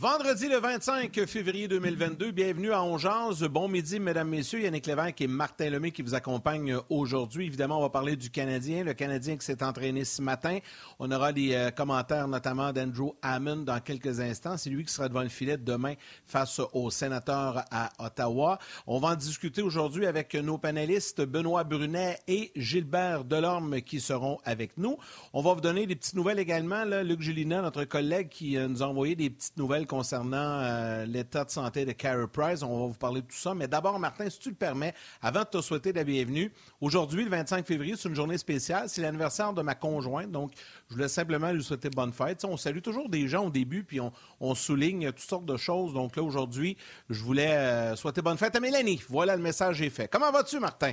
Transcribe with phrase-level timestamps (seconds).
[0.00, 3.42] Vendredi le 25 février 2022, bienvenue à Ongeance.
[3.42, 4.62] Bon midi, mesdames, messieurs.
[4.62, 7.44] Yannick Lévesque et Martin Lemay qui vous accompagnent aujourd'hui.
[7.44, 10.60] Évidemment, on va parler du Canadien, le Canadien qui s'est entraîné ce matin.
[11.00, 14.56] On aura les euh, commentaires notamment d'Andrew Hammond dans quelques instants.
[14.56, 15.92] C'est lui qui sera devant le filet demain
[16.24, 18.58] face aux sénateurs à Ottawa.
[18.86, 24.38] On va en discuter aujourd'hui avec nos panélistes Benoît Brunet et Gilbert Delorme qui seront
[24.46, 24.96] avec nous.
[25.34, 26.86] On va vous donner des petites nouvelles également.
[26.86, 31.44] Luc Julina, notre collègue qui euh, nous a envoyé des petites nouvelles concernant euh, l'état
[31.44, 32.62] de santé de Carey Price.
[32.62, 33.54] On va vous parler de tout ça.
[33.54, 37.30] Mais d'abord, Martin, si tu le permets, avant de te souhaiter la bienvenue, aujourd'hui, le
[37.30, 38.88] 25 février, c'est une journée spéciale.
[38.88, 40.30] C'est l'anniversaire de ma conjointe.
[40.30, 40.52] Donc,
[40.88, 42.44] je voulais simplement lui souhaiter bonne fête.
[42.44, 43.98] on salue toujours des gens au début, puis
[44.38, 45.92] on, souligne toutes sortes de choses.
[45.92, 46.76] Donc là, aujourd'hui,
[47.08, 49.02] je voulais euh, souhaiter bonne fête à Mélanie.
[49.08, 50.06] Voilà, le message est fait.
[50.06, 50.92] Comment vas-tu, Martin?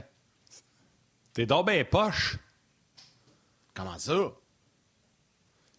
[1.34, 2.40] T'es donc bien poche.
[3.76, 4.32] Comment ça?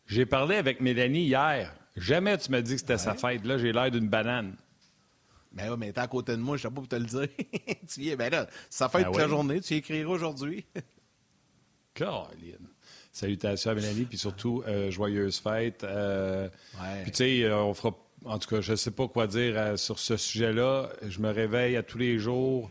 [0.06, 1.77] J'ai parlé avec Mélanie hier.
[2.00, 3.44] Jamais tu m'as dit que c'était sa fête.
[3.44, 4.54] Là, j'ai l'air d'une banane.
[5.52, 7.28] Ben oui, mais t'es à côté de moi, je sais pas pour te le dire.
[7.88, 10.64] tu y es, ben là, sa fête ben toute la journée, tu y écriras aujourd'hui.
[11.94, 12.68] Caroline.
[13.12, 15.82] Salutations à Mélanie, puis surtout, euh, joyeuse fête.
[15.82, 16.48] Euh,
[17.02, 17.96] puis tu sais, euh, on fera.
[18.24, 20.90] En tout cas, je ne sais pas quoi dire sur ce sujet-là.
[21.08, 22.70] Je me réveille à tous les jours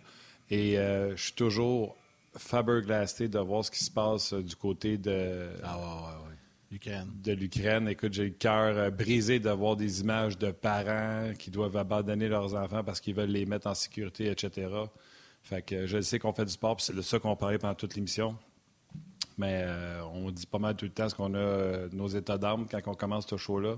[0.50, 1.96] et je suis toujours
[2.36, 5.48] faberglasté de voir ce qui se passe du côté de.
[5.64, 6.27] Ah ouais, ouais
[6.72, 7.88] de l'Ukraine.
[7.88, 12.28] Écoute, j'ai le cœur euh, brisé de voir des images de parents qui doivent abandonner
[12.28, 14.68] leurs enfants parce qu'ils veulent les mettre en sécurité, etc.
[15.44, 17.76] Fait que je sais qu'on fait du sport, puis c'est de ça qu'on parlait pendant
[17.76, 18.36] toute l'émission.
[19.38, 22.38] Mais euh, on dit pas mal tout le temps ce qu'on a euh, nos états
[22.38, 23.78] d'âme quand on commence ce show-là.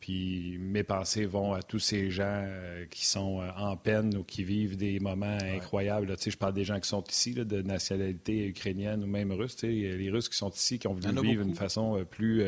[0.00, 4.22] Puis mes pensées vont à tous ces gens euh, qui sont euh, en peine ou
[4.22, 6.14] qui vivent des moments incroyables.
[6.24, 9.60] je parle des gens qui sont ici, de nationalité ukrainienne ou même russe.
[9.62, 12.44] Les Russes qui sont ici, qui ont voulu vivre d'une façon euh, plus,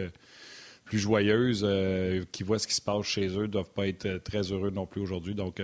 [0.85, 1.67] plus joyeuse,
[2.31, 4.87] qui voient ce qui se passe chez eux, ne doivent pas être très heureux non
[4.87, 5.35] plus aujourd'hui.
[5.35, 5.61] Donc,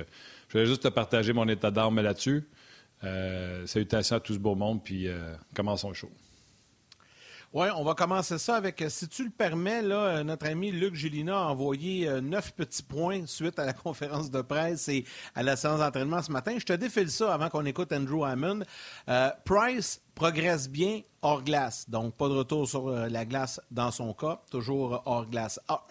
[0.48, 2.42] je voulais juste te partager mon état d'âme là-dessus.
[3.64, 5.08] salutations à tout ce beau monde, puis
[5.54, 6.10] commençons le show.
[7.52, 10.94] Oui, on va commencer ça avec, euh, si tu le permets, euh, notre ami Luc
[10.96, 15.42] Gélina a envoyé euh, neuf petits points suite à la conférence de presse et à
[15.44, 16.56] la séance d'entraînement ce matin.
[16.58, 18.64] Je te défile ça avant qu'on écoute Andrew Hammond.
[19.44, 24.40] Price progresse bien hors glace, donc pas de retour sur la glace dans son cas,
[24.50, 25.60] toujours hors glace.
[25.68, 25.82] Ah,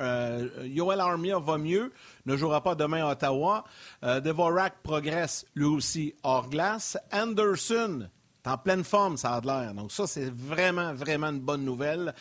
[0.64, 1.94] Yoel Armia va mieux,
[2.26, 3.64] ne jouera pas demain à Ottawa.
[4.02, 6.98] Devorak progresse lui aussi hors glace.
[7.12, 8.10] Anderson
[8.48, 9.74] en pleine forme, ça a l'air.
[9.74, 12.14] Donc ça, c'est vraiment, vraiment une bonne nouvelle.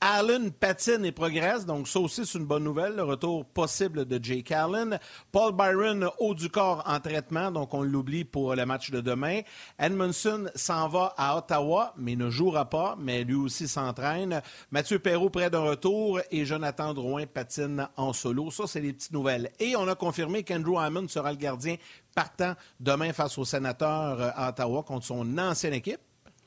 [0.00, 4.22] Allen patine et progresse, donc ça aussi c'est une bonne nouvelle, le retour possible de
[4.22, 5.00] Jake Allen.
[5.32, 9.40] Paul Byron haut du corps en traitement, donc on l'oublie pour le match de demain.
[9.76, 14.40] Edmondson s'en va à Ottawa, mais ne jouera pas, mais lui aussi s'entraîne.
[14.70, 18.52] Mathieu Perrault près d'un retour et Jonathan Drouin patine en solo.
[18.52, 19.50] Ça, c'est les petites nouvelles.
[19.58, 21.74] Et on a confirmé qu'Andrew Hammond sera le gardien
[22.14, 26.00] partant demain face aux sénateurs euh, à Ottawa contre son ancienne équipe.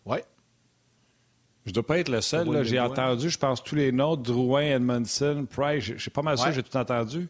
[0.05, 0.19] Oui.
[1.65, 2.63] Je ne dois pas être le seul.
[2.63, 4.15] J'ai entendu, je pense, tous les noms.
[4.15, 5.83] Drouin, Edmondson, Price.
[5.83, 7.29] Je suis pas mal sûr j'ai tout entendu.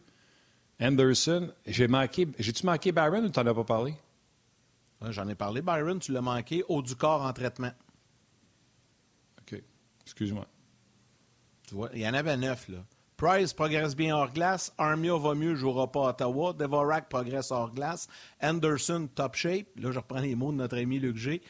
[0.80, 1.52] Anderson.
[1.66, 2.28] J'ai manqué.
[2.40, 3.94] J'ai-tu manqué Byron ou tu n'en as pas parlé?
[5.10, 6.00] J'en ai parlé, Byron.
[6.00, 6.64] Tu l'as manqué.
[6.70, 7.72] Haut du corps en traitement.
[9.42, 9.62] OK.
[10.04, 10.48] Excuse-moi.
[11.68, 12.80] Tu vois, il y en avait neuf, là.
[13.18, 14.74] Price progresse bien hors glace.
[14.80, 16.54] Armia va mieux, jouera pas à Ottawa.
[16.54, 18.08] Devorak progresse hors glace.
[18.42, 19.68] Anderson, top shape.
[19.76, 21.42] Là, je reprends les mots de notre ami Luc G.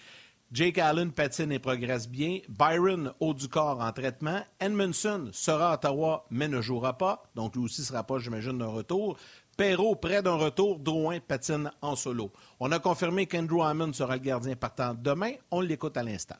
[0.51, 2.39] Jake Allen patine et progresse bien.
[2.49, 4.41] Byron, haut du corps en traitement.
[4.59, 7.23] Edmondson sera à Ottawa, mais ne jouera pas.
[7.35, 9.17] Donc, lui aussi sera pas, j'imagine, d'un retour.
[9.55, 10.77] Perrault, près d'un retour.
[10.79, 12.31] Drouin patine en solo.
[12.59, 15.33] On a confirmé qu'Andrew Hammond sera le gardien partant demain.
[15.51, 16.37] On l'écoute à l'instant.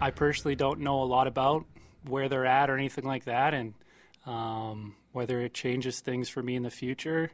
[0.00, 1.66] I personally don't know a lot about
[2.08, 3.74] where they're at or anything like that, and
[4.26, 7.32] um, whether it changes things for me in the future,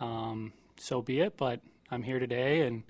[0.00, 1.36] um, so be it.
[1.36, 2.84] But I'm here today, and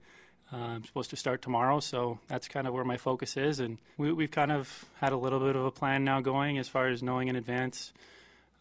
[0.53, 3.61] uh, I'm supposed to start tomorrow, so that's kind of where my focus is.
[3.61, 6.69] And we, have kind of had a little bit of a plan now going as
[6.69, 7.93] far as knowing in advance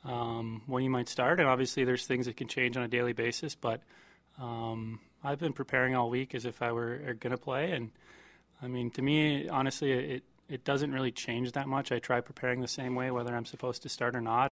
[0.04, 1.40] um, when you might start.
[1.40, 3.82] And obviously, there's things that can change on a daily basis, but
[4.40, 7.72] um, I've been preparing all week as if I were going to play.
[7.72, 7.92] And
[8.62, 11.92] I mean, to me, honestly, it it doesn't really change that much.
[11.92, 14.50] I try preparing the same way, whether I'm supposed to start or not.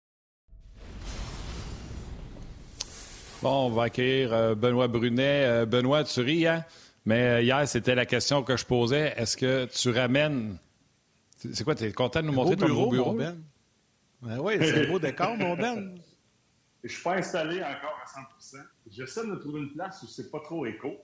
[3.43, 5.45] Bon, on va accueillir euh, Benoît Brunet.
[5.47, 6.65] Euh, Benoît, tu ris, hein?
[7.11, 9.13] Mais euh, hier, c'était la question que je posais.
[9.17, 10.57] Est-ce que tu ramènes
[11.37, 13.15] C'est quoi, tu es content de nous montrer ton bureau, bureau?
[13.15, 13.37] Ben?
[14.23, 15.99] Ben oui, c'est un beau décor, mon Ben.
[16.85, 18.63] Je ne suis pas installé encore à 100%
[18.93, 20.99] J'essaie de trouver une place où c'est pas trop écho,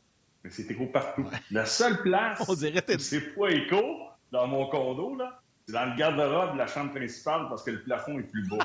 [0.45, 1.29] mais c'est écho partout.
[1.51, 3.83] La seule place On dirait où c'est pas écho
[4.31, 7.83] dans mon condo, là, c'est dans le garde-robe de la chambre principale parce que le
[7.83, 8.65] plafond est plus bas.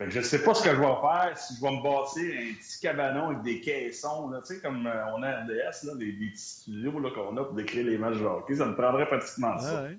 [0.00, 2.54] je ne sais pas ce que je vais faire, si je vais me bâtir un
[2.54, 5.94] petit cabanon avec des caissons, là, tu sais, comme euh, on a à RDS, là,
[5.96, 8.54] des, des petits studios qu'on a pour décrire les matchs de hockey.
[8.54, 9.82] Ça me prendrait pratiquement ça.
[9.82, 9.98] ouais.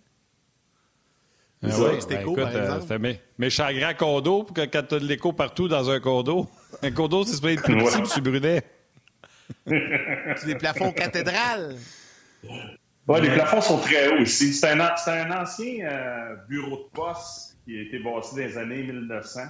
[1.61, 4.83] Ah Ça, ouais, c'était ben, cool, écoute, par euh, méchant grand condo, pour que quand
[4.87, 6.47] tu as de l'écho partout dans un condo,
[6.81, 8.63] un condo, c'est supposé être plus petit, puis tu brûlais.
[9.65, 11.75] C'est des plafonds cathédrales.
[13.07, 14.53] Ouais, les plafonds sont très hauts ici.
[14.53, 18.83] C'est un, un ancien euh, bureau de poste qui a été bâti dans les années
[18.83, 19.41] 1900,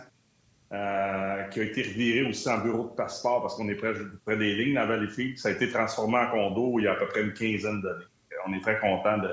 [0.72, 3.94] euh, qui a été reviré aussi en bureau de passeport parce qu'on est près,
[4.26, 5.38] près des lignes dans Valleyfield.
[5.38, 8.06] Ça a été transformé en condo il y a à peu près une quinzaine d'années.
[8.48, 9.30] On est très content de,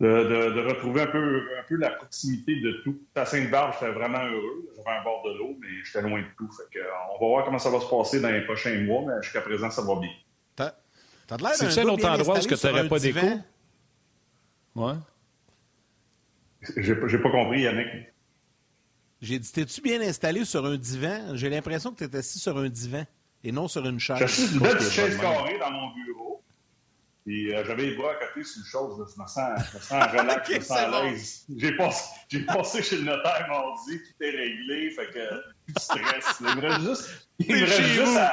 [0.00, 2.98] de, de- de retrouver un peu, un peu la proximité de tout.
[3.14, 4.68] À Sainte-Barbe, j'étais vraiment heureux.
[4.76, 6.50] J'avais un bord de l'eau, mais j'étais loin de tout.
[6.52, 9.02] Fait que, euh, on va voir comment ça va se passer dans les prochains mois,
[9.06, 10.10] mais jusqu'à présent, ça va bien.
[10.54, 10.72] T'as
[11.26, 12.38] t'as de l'air d'un un gars autre endroit où
[12.68, 13.26] t'aurais un pas d'écho?
[14.74, 14.92] Ouais.
[16.76, 17.88] J'ai pas compris, Yannick.
[19.22, 21.34] J'ai dit, t'es-tu bien installé sur un divan?
[21.36, 23.04] J'ai l'impression que tu es assis sur un divan
[23.42, 24.18] et non sur une chaise.
[24.18, 26.42] J'ai acheté une petite chaise carrée dans mon bureau.
[27.24, 29.00] Puis euh, j'avais les bras à côté sur le chose.
[29.00, 29.06] là.
[29.12, 31.44] Je me sens, je me sens relax, je me sens à l'aise.
[31.56, 35.80] J'ai passé, j'ai passé chez le notaire mardi, tout est réglé, fait que plus de
[35.80, 36.36] stress.
[36.40, 38.32] Il me reste juste, il me reste juste à.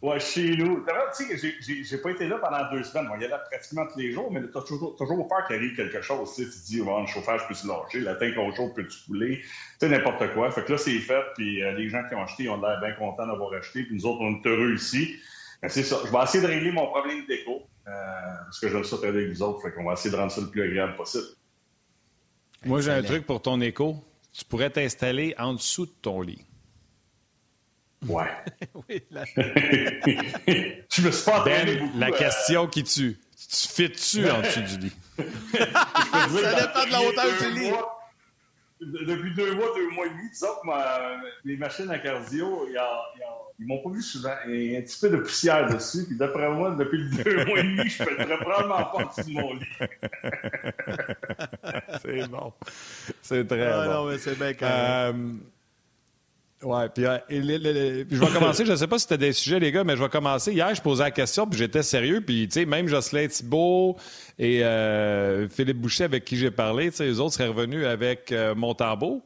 [0.00, 0.84] Ouais, chez nous.
[1.16, 3.08] Tu sais, que j'ai- j'ai- pas été là pendant deux semaines.
[3.16, 5.74] Il y a là pratiquement tous les jours, mais t'as toujours, toujours peur qu'il arrive
[5.74, 6.32] quelque chose.
[6.36, 8.68] Tu sais, tu te dis, bon, le chauffage peut se lâcher, la tank au chaud
[8.76, 9.48] peut-tu couler, tu
[9.80, 10.52] sais, n'importe quoi.
[10.52, 12.78] Fait que là, c'est fait, puis euh, les gens qui ont acheté ils ont l'air
[12.80, 15.16] bien contents d'avoir acheté, puis nous autres, on est heureux ici.
[15.62, 15.96] Ben, c'est ça.
[16.06, 17.90] Je vais essayer de régler mon problème d'écho, euh,
[18.44, 20.40] parce que j'aime ça travailler avec vous autres, fait qu'on va essayer de rendre ça
[20.40, 21.24] le plus agréable possible.
[22.64, 23.96] Moi, j'ai un truc pour ton écho.
[24.32, 26.44] Tu pourrais t'installer en dessous de ton lit.
[28.06, 28.26] Ouais.
[28.88, 29.02] Oui,
[30.90, 33.18] je me suis pas Ben, beaucoup, la euh, question qui tue.
[33.50, 34.92] Tu fites-tu en dessous du lit?
[35.16, 37.70] peux Ça dépend de la hauteur du lit.
[37.70, 37.94] mois-
[38.80, 42.68] Depuis deux mois, deux mois et demi, disons que ma- les machines à cardio,
[43.58, 44.34] ils, m'ont pas vu souvent.
[44.46, 46.04] Il y a un petit peu de poussière dessus.
[46.06, 49.28] Puis d'après moi, depuis le deux mois et demi, je ne probablement pas en dessous
[49.28, 49.66] de mon lit.
[52.02, 52.52] C'est bon.
[53.22, 53.92] C'est très Ah, bon.
[53.92, 54.62] non, mais c'est bien correct.
[54.62, 55.12] Euh,
[56.62, 59.72] ouais, puis euh, je vais commencer, je ne sais pas si c'était des sujets, les
[59.72, 60.52] gars, mais je vais commencer.
[60.52, 63.96] Hier, je posais la question, puis j'étais sérieux, puis tu sais, même Jocelyn Thibault
[64.38, 68.32] et euh, Philippe Boucher, avec qui j'ai parlé, tu sais, eux autres seraient revenus avec
[68.32, 69.24] euh, Montembeau,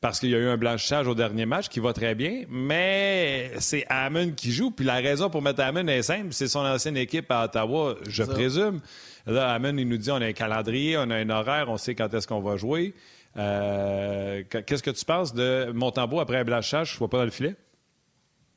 [0.00, 3.52] parce qu'il y a eu un blanchissage au dernier match qui va très bien, mais
[3.58, 6.96] c'est Hammond qui joue, puis la raison pour mettre Hammond est simple, c'est son ancienne
[6.96, 8.80] équipe à Ottawa, je présume.
[9.26, 11.94] Là, Hammond, il nous dit on a un calendrier, on a un horaire, on sait
[11.94, 12.94] quand est-ce qu'on va jouer.
[13.36, 16.44] Euh, Qu'est-ce que tu penses de Montembeau après un?
[16.62, 17.56] Je ne vois pas dans le filet?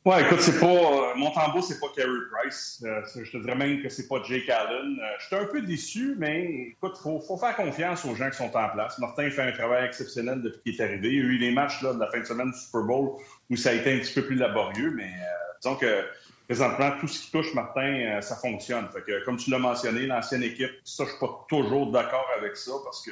[0.05, 0.67] Ouais, écoute, c'est pas.
[0.67, 2.81] Euh, Montembeau, c'est pas Carey Price.
[2.85, 4.97] Euh, je te dirais même que c'est pas Jake Allen.
[5.01, 8.55] Euh, J'étais un peu déçu, mais écoute, faut, faut faire confiance aux gens qui sont
[8.55, 8.97] en place.
[8.99, 11.09] Martin fait un travail exceptionnel depuis qu'il est arrivé.
[11.09, 13.17] Il y a eu des matchs là, de la fin de semaine du Super Bowl
[13.49, 15.11] où ça a été un petit peu plus laborieux, mais
[15.61, 16.05] disons que
[16.45, 18.87] présentement, tout ce qui touche Martin, ça fonctionne.
[19.25, 23.03] Comme tu l'as mentionné, l'ancienne équipe, ça, je suis pas toujours d'accord avec ça parce
[23.05, 23.11] que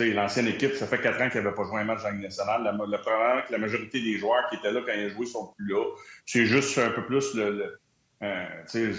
[0.00, 2.62] l'ancienne équipe, ça fait quatre ans qu'il n'avait pas joué un match dans Ligue nationale.
[2.62, 5.26] La, le problème que la majorité des joueurs qui étaient là quand il a joué
[5.26, 5.84] sont plus là.
[6.26, 7.50] C'est juste un peu plus le.
[7.50, 7.80] le
[8.22, 8.92] euh,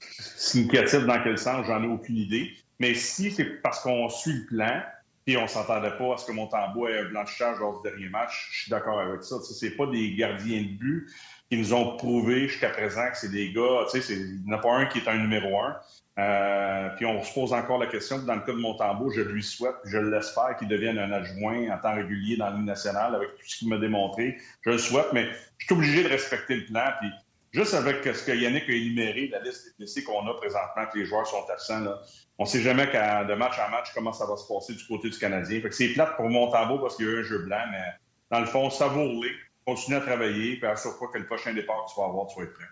[0.00, 2.50] significatif dans quel sens, j'en ai aucune idée.
[2.78, 4.82] Mais si c'est parce qu'on suit le plan,
[5.24, 8.48] puis on s'entendait pas à ce que Montembeau ait un blanchissage lors du dernier match,
[8.50, 9.36] je suis d'accord avec ça.
[9.40, 11.08] C'est pas des gardiens de but
[11.48, 14.74] qui nous ont prouvé jusqu'à présent que c'est des gars, il n'y en a pas
[14.74, 15.76] un qui est un numéro un.
[16.18, 19.42] Euh, puis on se pose encore la question, dans le cas de Montembeau, je lui
[19.42, 23.46] souhaite, je l'espère qu'il devienne un adjoint en temps régulier dans Ligue nationale avec tout
[23.46, 24.36] ce qu'il m'a démontré.
[24.62, 25.26] Je le souhaite, mais
[25.58, 26.84] je suis obligé de respecter le plan.
[27.00, 27.10] Puis
[27.52, 30.98] juste avec ce que Yannick a énuméré, la liste des blessés qu'on a présentement, que
[30.98, 31.98] les joueurs sont absents, là,
[32.38, 35.08] on ne sait jamais de match en match comment ça va se passer du côté
[35.08, 35.60] du Canadien.
[35.60, 37.84] Fait que c'est plate pour Montembeau parce qu'il y a eu un jeu blanc, mais
[38.30, 39.30] dans le fond, savoure-les,
[39.66, 42.44] continue à travailler, puis assure-toi que le prochain départ que tu vas avoir, tu vas
[42.44, 42.64] être prêt.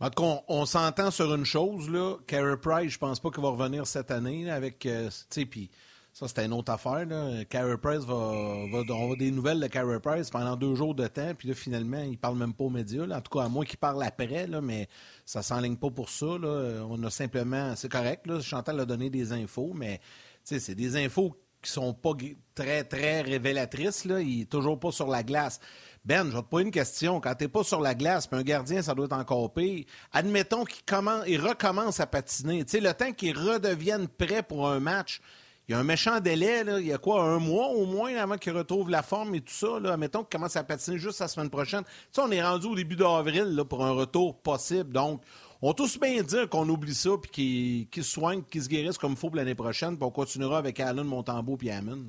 [0.00, 2.16] En tout cas, on, s'entend sur une chose, là.
[2.26, 5.70] Carey Price, je pense pas qu'il va revenir cette année, avec, euh, tu puis
[6.14, 7.44] ça, c'était une autre affaire, là.
[7.44, 11.34] Carey Price va, on va des nouvelles de Carey Price pendant deux jours de temps,
[11.36, 13.18] puis là, finalement, il parle même pas aux médias, là.
[13.18, 14.88] En tout cas, à moins qu'il parle après, là, mais
[15.26, 16.82] ça s'enligne pas pour ça, là.
[16.88, 18.40] On a simplement, c'est correct, là.
[18.40, 20.00] Chantal a donné des infos, mais,
[20.44, 22.12] c'est des infos qui sont pas
[22.54, 24.04] très, très révélatrices.
[24.04, 24.20] Là.
[24.20, 25.60] Il est toujours pas sur la glace.
[26.04, 27.20] Ben, je vais te poser une question.
[27.20, 29.84] Quand tu n'es pas sur la glace, puis un gardien, ça doit être encore pire.
[30.12, 32.64] Admettons qu'il commence, recommence à patiner.
[32.72, 35.20] Le temps qu'il redevienne prêt pour un match,
[35.68, 36.64] il y a un méchant délai.
[36.64, 36.80] Là.
[36.80, 39.52] Il y a quoi, un mois au moins avant qu'il retrouve la forme et tout
[39.52, 39.76] ça.
[39.92, 41.82] Admettons qu'il commence à patiner juste la semaine prochaine.
[42.16, 44.92] On est rendu au début d'avril pour un retour possible.
[44.92, 45.22] Donc,
[45.60, 49.12] on tous bien dire qu'on oublie ça puis qu'il se soigne, qu'il se guérisse comme
[49.12, 49.98] il faut l'année prochaine.
[49.98, 52.06] Puis on continuera avec Allen, Montembeau puis Hammond.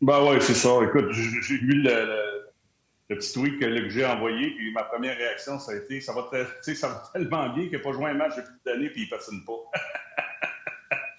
[0.00, 0.70] Ben oui, c'est ça.
[0.84, 2.41] Écoute, j'ai le le
[3.14, 6.28] petit tweet que j'ai envoyé, puis ma première réaction, ça a été ça va,
[6.62, 9.04] ça va tellement bien qu'il n'a pas joué un match depuis des années, puis il
[9.06, 9.80] ne patine pas.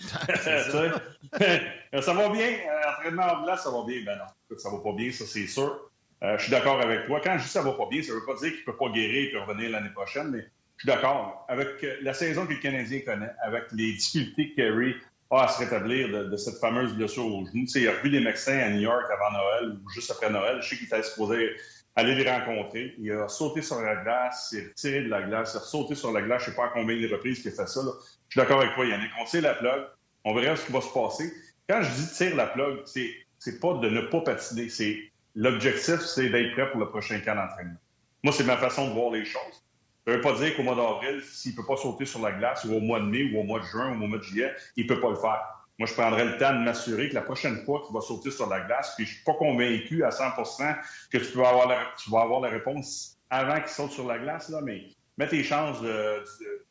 [2.01, 2.13] ça.
[2.13, 2.47] va bien.
[2.47, 4.03] Euh, entraînement en glace, ça va bien.
[4.05, 5.89] Ben non, ça va pas bien, ça c'est sûr.
[6.23, 7.19] Euh, je suis d'accord avec toi.
[7.23, 8.77] Quand je dis ça va pas bien, ça ne veut pas dire qu'il ne peut
[8.77, 10.45] pas guérir et revenir l'année prochaine, mais
[10.77, 11.45] je suis d'accord.
[11.49, 14.95] Avec euh, la saison que le Canadien connaît, avec les difficultés que Kerry
[15.31, 17.63] a à se rétablir de, cette fameuse blessure au genou.
[17.63, 20.29] Tu sais, il a revu des médecins à New York avant Noël ou juste après
[20.29, 20.59] Noël.
[20.61, 21.55] Je sais qu'il était supposé
[21.95, 22.95] aller les rencontrer.
[22.99, 25.95] Il a sauté sur la glace, il s'est retiré de la glace, il a sauté
[25.95, 27.81] sur la glace, je ne sais pas combien de reprises qu'il a fait ça.
[27.81, 29.11] Je suis d'accord avec toi, Yannick.
[29.21, 29.83] On tire la plug,
[30.25, 31.31] on verra ce qui va se passer.
[31.69, 34.97] Quand je dis tire la plug, c'est, c'est pas de ne pas patiner, c'est
[35.35, 37.79] l'objectif, c'est d'être prêt pour le prochain camp d'entraînement.
[38.23, 39.63] Moi, c'est ma façon de voir les choses.
[40.05, 42.31] Ça ne veut pas dire qu'au mois d'avril, s'il ne peut pas sauter sur la
[42.31, 44.23] glace, ou au mois de mai, ou au mois de juin, ou au mois de
[44.23, 45.62] juillet, il ne peut pas le faire.
[45.83, 48.47] Moi, je prendrais le temps de m'assurer que la prochaine fois qu'il va sauter sur
[48.47, 50.77] la glace, puis je ne suis pas convaincu à 100%
[51.11, 54.61] que tu, avoir tu vas avoir la réponse avant qu'il saute sur la glace, là,
[54.63, 54.85] mais
[55.17, 56.23] mets tes chances de,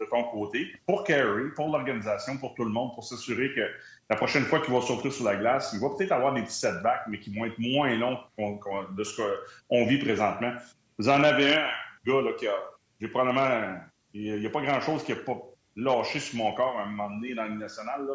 [0.08, 3.60] ton côté pour Carey, pour l'organisation, pour tout le monde, pour s'assurer que
[4.08, 6.54] la prochaine fois qu'il va sauter sur la glace, il va peut-être avoir des petits
[6.54, 9.20] setbacks, mais qui vont être moins longs de ce
[9.68, 10.54] qu'on vit présentement.
[10.98, 11.68] Vous en avez un,
[12.06, 12.54] gars, là, qui a,
[12.98, 13.76] j'ai probablement,
[14.14, 15.36] il n'y a, pas grand-chose qui n'a pas
[15.76, 18.14] lâché sur mon corps à un moment donné dans le national, là.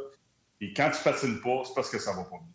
[0.62, 2.54] Et quand tu patines pas, c'est parce que ça va pas bien.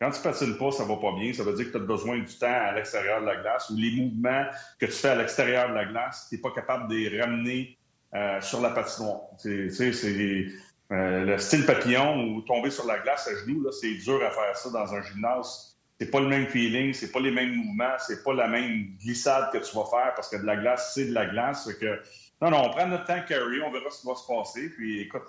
[0.00, 1.32] Quand tu patines pas, ça va pas bien.
[1.32, 3.76] Ça veut dire que tu as besoin du temps à l'extérieur de la glace ou
[3.76, 4.44] les mouvements
[4.78, 7.78] que tu fais à l'extérieur de la glace, tu n'es pas capable de les ramener
[8.14, 9.22] euh, sur la patinoire.
[9.38, 10.46] C'est, c'est
[10.92, 14.30] euh, le style papillon ou tomber sur la glace à genoux, là, c'est dur à
[14.30, 15.76] faire ça dans un gymnase.
[15.98, 19.50] C'est pas le même feeling, c'est pas les mêmes mouvements, c'est pas la même glissade
[19.50, 21.72] que tu vas faire parce que de la glace, c'est de la glace.
[21.80, 22.00] Que...
[22.42, 24.68] Non, non, on prend notre temps carry, on verra ce qui va se passer.
[24.68, 25.22] Puis écoute,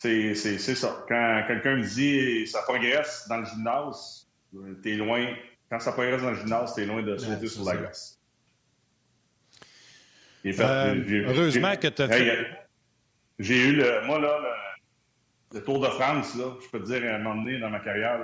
[0.00, 1.04] c'est ça.
[1.08, 4.28] Quand quelqu'un me dit ça progresse dans le gymnase,
[4.82, 5.34] t'es loin.
[5.70, 8.20] Quand ça progresse dans le gymnase, t'es loin de sauter sur la glace.
[10.46, 12.46] Euh, heureusement que tu as fait.
[13.38, 14.06] J'ai eu le.
[14.06, 14.38] Moi, là,
[15.52, 17.80] le, Tour de France, là, je peux te dire, à un moment donné dans ma
[17.80, 18.20] carrière,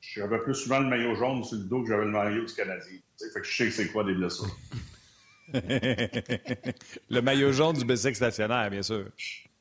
[0.00, 2.98] j'avais plus souvent le maillot jaune sur le dos que j'avais le maillot du Canadien.
[3.18, 4.56] fait que je sais c'est quoi des blessures.
[5.52, 9.06] le maillot jaune du bicycle stationnaire, bien sûr.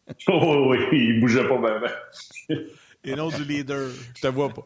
[0.28, 2.58] Oh oui, il bougeait pas bien.
[3.04, 3.90] Et non du leader.
[4.16, 4.62] Je te vois pas.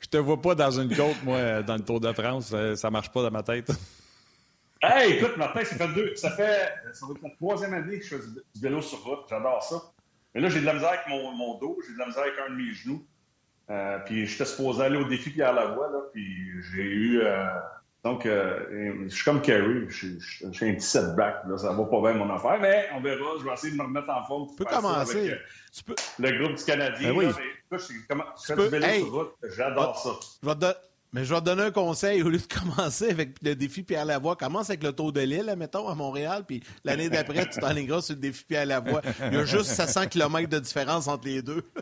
[0.00, 2.54] Je te vois pas dans une côte, moi, dans le Tour de France.
[2.76, 3.70] Ça marche pas dans ma tête.
[4.80, 6.14] Hey, écoute, Martin, ça fait deux.
[6.14, 6.72] Ça fait.
[6.92, 8.22] Ça va être la troisième année que je fais
[8.54, 9.26] du vélo sur route.
[9.28, 9.76] J'adore ça.
[10.34, 12.34] Mais là, j'ai de la misère avec mon, mon dos, j'ai de la misère avec
[12.46, 13.04] un de mes genoux.
[13.70, 17.20] Euh, puis j'étais supposé aller au défi Pierre Lavoie, là, puis j'ai eu.
[17.20, 17.44] Euh,
[18.04, 21.42] donc, euh, je suis comme Kerry, je suis un petit setback.
[21.48, 23.32] Là, ça va pas bien mon affaire, mais on verra.
[23.40, 24.48] Je vais essayer de me remettre en forme.
[24.48, 25.30] Tu peux commencer.
[25.30, 25.40] Avec,
[25.72, 25.94] tu peux...
[26.18, 27.12] Le groupe du Canadien.
[27.12, 27.26] Ben oui.
[27.26, 27.32] là,
[27.70, 28.24] mais, je, comment...
[28.40, 29.34] je fais du vélo sur route.
[29.56, 30.10] J'adore ça.
[30.42, 30.78] Je vais te...
[31.12, 32.22] Mais je vais te donner un conseil.
[32.24, 35.52] Au lieu de commencer avec le défi Pierre Lavoie, commence avec le Tour de l'île,
[35.56, 39.00] mettons, à Montréal, puis l'année d'après, tu t'enligneras sur le défi Pierre Lavoie.
[39.26, 41.62] Il y a juste 700 km de différence entre les deux.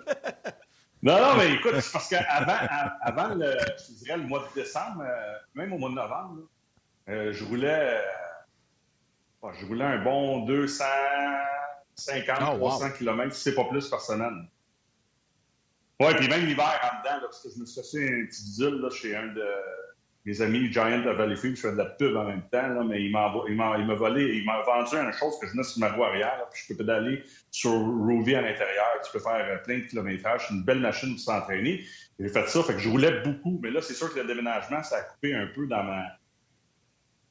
[1.07, 2.57] Non, non, mais écoute, c'est parce qu'avant
[3.01, 6.49] avant le, je dirais, le mois de décembre, euh, même au mois de novembre,
[7.09, 8.03] euh, je roulais
[9.45, 14.49] euh, je roulais un bon 250, 300 km, si c'est pas plus par semaine.
[16.01, 18.91] Oui, puis même l'hiver en dedans, parce que je me suis fait un petit là,
[18.91, 19.47] chez un de
[20.27, 23.03] mes amis Giant de Valleyfield, je fais de la pub en même temps, là, mais
[23.05, 26.45] il m'a, volé, il m'a vendu une chose que je mets sur ma roue arrière,
[26.51, 30.47] puis je peux pédaler sur Rouvy à l'intérieur, tu peux faire euh, plein de kilométrages,
[30.49, 31.85] c'est une belle machine pour s'entraîner.
[32.19, 34.83] J'ai fait ça, fait que je roulais beaucoup, mais là, c'est sûr que le déménagement,
[34.83, 36.03] ça a coupé un peu dans ma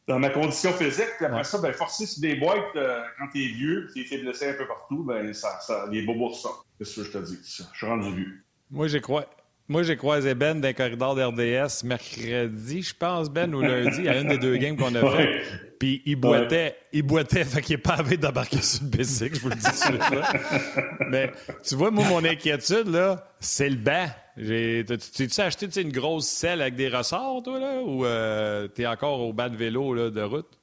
[0.07, 1.09] dans ma condition physique.
[1.17, 4.49] Puis après ça, ben, forcer sur des boîtes, euh, quand t'es vieux, t'es été blessé
[4.49, 6.65] un peu partout, ben, ça, ça, les bobos ressortent.
[6.77, 7.39] C'est ce que je te dis.
[7.43, 8.43] Je suis rendu vieux.
[8.69, 9.25] Moi, j'ai crois.
[9.67, 14.19] Moi, j'ai croisé Ben dans les corridors d'RDS mercredi, je pense, Ben, ou lundi, à
[14.19, 15.41] une des deux games qu'on a fait.
[15.79, 19.41] Puis il boitait, il boitait, fait qu'il n'est pas avec d'embarquer sur le bicycle, je
[19.41, 19.99] vous le dis sur le
[21.09, 21.31] Mais
[21.63, 24.07] tu vois, moi, mon inquiétude, là, c'est le banc.
[24.37, 29.33] T'es-tu acheté une grosse selle avec des ressorts, toi, là, ou euh, t'es encore au
[29.33, 30.59] banc de vélo là, de route?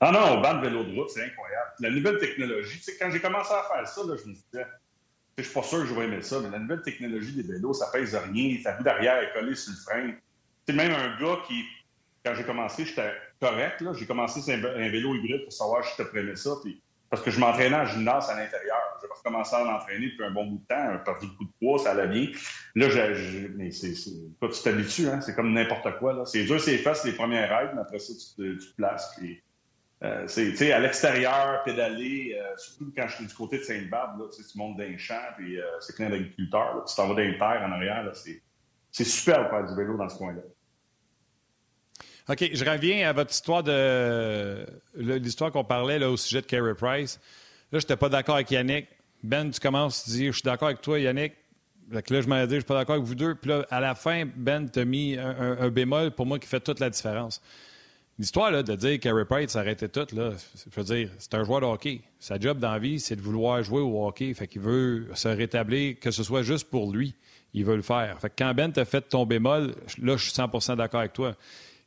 [0.00, 1.70] Ah non, au banc de vélo de route, c'est incroyable.
[1.80, 4.66] La nouvelle technologie, tu sais, quand j'ai commencé à faire ça, là, je me disais,
[5.38, 7.74] Je suis pas sûr que je vais aimer ça, mais la nouvelle technologie des vélos,
[7.74, 8.56] ça pèse rien.
[8.64, 10.14] Ta roue d'arrière est collée sur le frein.
[10.66, 11.62] C'est même un gars qui,
[12.24, 13.84] quand j'ai commencé, j'étais correct.
[13.98, 16.50] J'ai commencé un, vélo hybride pour savoir si j'étais prêt ça.
[16.62, 18.78] Puis, parce que je m'entraînais en gymnase à l'intérieur.
[19.02, 21.90] J'ai recommencé à m'entraîner depuis un bon bout de temps, perdu beaucoup de poids, ça
[21.90, 22.32] allait bien.
[22.74, 25.20] Là, je, mais c'est, tu t'habitues, hein?
[25.20, 26.14] c'est comme n'importe quoi.
[26.14, 26.24] Là.
[26.24, 29.14] C'est dur, c'est facile les premières règles, mais après ça, tu te, tu te places.
[29.18, 29.40] Puis,
[30.02, 34.76] euh, à l'extérieur, pédaler, euh, surtout quand je suis du côté de Sainte-Barbe, tu montes
[34.76, 36.84] dans les champs, puis euh, c'est plein d'agriculteurs.
[36.86, 40.18] Tu t'en dans les terres en arrière, c'est, super de faire du vélo dans ce
[40.18, 40.42] coin-là.
[42.28, 47.20] OK, je reviens à votre histoire de l'histoire qu'on parlait au sujet de Carey Price.
[47.72, 48.88] Là, je n'étais pas d'accord avec Yannick.
[49.22, 51.34] Ben, tu commences, tu dis Je suis d'accord avec toi, Yannick.
[51.90, 53.34] là, je m'en dit Je suis pas d'accord avec vous deux.
[53.34, 56.80] Puis là, à la fin, Ben t'a mis un, bémol pour moi qui fait toute
[56.80, 57.40] la différence.
[58.18, 61.60] L'histoire là, de dire que Price s'arrêtait tout, là, je veux dire, c'est un joueur
[61.60, 62.00] de hockey.
[62.18, 64.32] Sa job dans la vie, c'est de vouloir jouer au hockey.
[64.32, 67.14] Fait qu'il veut se rétablir, que ce soit juste pour lui.
[67.52, 68.18] Il veut le faire.
[68.18, 71.36] Fait que quand Ben t'a fait ton bémol, là, je suis 100% d'accord avec toi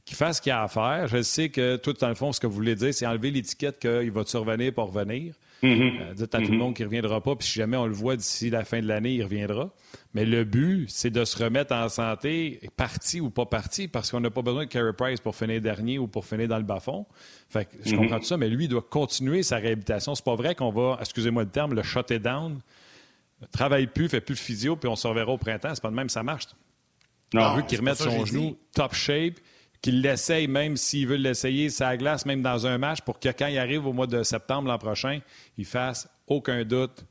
[0.05, 1.07] qu'il fasse ce qu'il a à faire.
[1.07, 3.79] Je sais que tout, dans le fond, ce que vous voulez dire, c'est enlever l'étiquette
[3.79, 5.35] qu'il va te survenir pour revenir.
[5.63, 6.57] Euh, dites à tout le mm-hmm.
[6.57, 8.87] monde qu'il ne reviendra pas, puis si jamais on le voit d'ici la fin de
[8.87, 9.69] l'année, il reviendra.
[10.13, 14.19] Mais le but, c'est de se remettre en santé, parti ou pas parti, parce qu'on
[14.19, 17.05] n'a pas besoin de Carey Price pour finir dernier ou pour finir dans le bas-fond.
[17.47, 17.97] Fait que je mm-hmm.
[17.97, 20.15] comprends tout ça, mais lui, il doit continuer sa réhabilitation.
[20.15, 22.59] C'est pas vrai qu'on va, excusez-moi le terme, le shutter down,
[23.51, 25.75] travaille plus, fait plus de physio, puis on se reverra au printemps.
[25.75, 26.45] C'est pas de même, ça marche.
[27.33, 29.35] Non, on veut qu'il remette son genou top shape
[29.81, 33.47] qu'il l'essaye, même s'il veut l'essayer, sa glace, même dans un match, pour que quand
[33.47, 35.19] il arrive au mois de septembre l'an prochain,
[35.57, 37.05] il fasse aucun doute.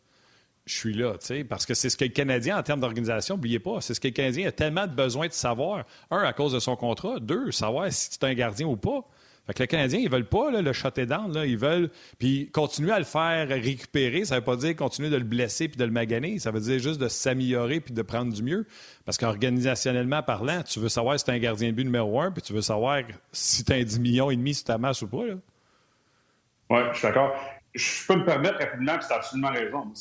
[0.69, 3.37] Je suis là, tu sais, parce que c'est ce que le Canadien, en termes d'organisation,
[3.37, 5.87] n'oubliez pas, c'est ce que le Canadien a tellement de besoin de savoir.
[6.11, 7.21] Un, à cause de son contrat.
[7.21, 9.01] Deux, savoir si es un gardien ou pas.
[9.47, 11.35] Fait que les Canadiens, ils veulent pas le shutter down.
[11.47, 11.89] Ils veulent.
[12.19, 15.79] Puis continuer à le faire récupérer, ça veut pas dire continuer de le blesser puis
[15.79, 16.39] de le maganer.
[16.39, 18.67] Ça veut dire juste de s'améliorer puis de prendre du mieux.
[19.07, 22.31] Parce qu'organisationnellement parlant, tu veux savoir si tu es un gardien de but numéro un,
[22.31, 23.01] puis tu veux savoir
[23.33, 25.17] si tu as un 10 millions et demi sur ta masse ou pas.
[25.17, 27.35] Oui, je suis d'accord.
[27.75, 29.93] Je peux me permettre rapidement, puis tu as absolument raison.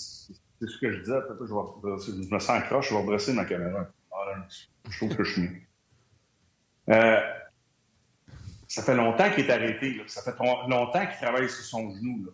[0.60, 1.20] C'est ce que je disais.
[1.40, 3.88] Je, vais, je me sens croche, je vais redresser ma caméra.
[4.90, 5.62] je trouve que je suis mieux.
[6.90, 7.22] Euh,
[8.68, 10.02] ça fait longtemps qu'il est arrêté.
[10.08, 12.28] Ça fait longtemps qu'il travaille sur son genou.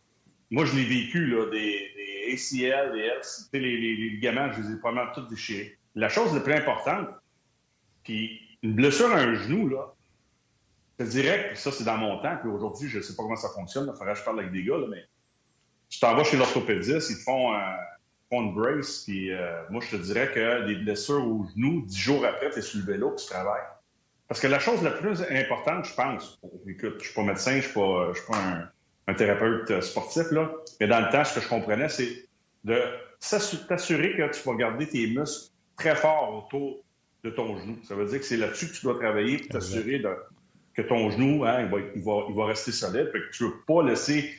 [0.51, 1.89] Moi, je l'ai vécu, là, des,
[2.31, 5.77] ACL, des LCT, les, les, ligaments, je les ai probablement tous déchirés.
[5.95, 7.09] La chose la plus importante,
[8.03, 9.93] puis une blessure à un genou, là,
[10.99, 13.49] c'est direct, ça, c'est dans mon temps, puis aujourd'hui, je ne sais pas comment ça
[13.49, 15.03] fonctionne, il faudrait que je parle avec des gars, mais
[15.89, 17.53] tu t'en vas chez l'orthopédiste, ils te font,
[18.41, 22.25] une brace, puis euh, moi, je te dirais que des blessures au genou, dix jours
[22.25, 23.63] après, tu es sur le vélo, puis tu travailles.
[24.27, 27.61] Parce que la chose la plus importante, je pense, écoute, je suis pas médecin, je
[27.61, 28.71] suis pas, suis pas
[29.07, 32.27] un, thérapeute sportif, là, mais dans le temps, ce que je comprenais, c'est
[32.63, 32.79] de
[33.67, 36.83] t'assurer que tu vas garder tes muscles très forts autour
[37.23, 37.77] de ton genou.
[37.83, 40.01] Ça veut dire que c'est là-dessus que tu dois travailler pour t'assurer
[40.73, 41.77] que ton genou, hein, il, va,
[42.29, 43.11] il, va, rester solide.
[43.11, 44.33] Que tu ne veux pas laisser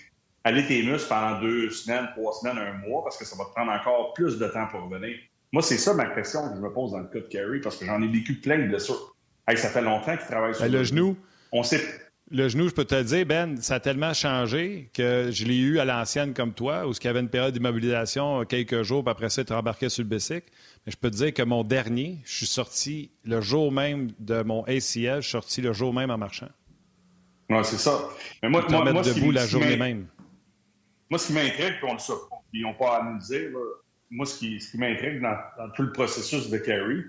[0.45, 3.51] aller tes muscles pendant deux semaines, trois semaines, un mois, parce que ça va te
[3.51, 5.17] prendre encore plus de temps pour revenir.
[5.53, 7.77] Moi, c'est ça ma question que je me pose dans le cas de Carrie, parce
[7.77, 9.15] que j'en ai vécu plein de blessures
[9.57, 11.17] ça fait longtemps qu'il travaille sur ben, le genou.
[11.53, 11.83] On sait.
[12.31, 15.79] Le genou, je peux te dire, Ben, ça a tellement changé que je l'ai eu
[15.79, 19.29] à l'ancienne comme toi, où il y avait une période d'immobilisation quelques jours, puis après
[19.29, 20.49] ça, tu rembarquais sur le bicycle.
[20.87, 24.43] Mais je peux te dire que mon dernier, je suis sorti le jour même de
[24.43, 26.49] mon ACL, je suis sorti le jour même en marchant.
[27.51, 28.01] Oui, c'est ça.
[28.43, 30.07] Mais moi, moi, moi debout la journée même.
[31.11, 32.01] Moi, ce qui m'intrigue, puis on le
[32.53, 33.51] ils n'ont pas à nous dire,
[34.11, 37.03] moi, ce qui, ce qui m'intrigue dans, dans, tout le processus de carry,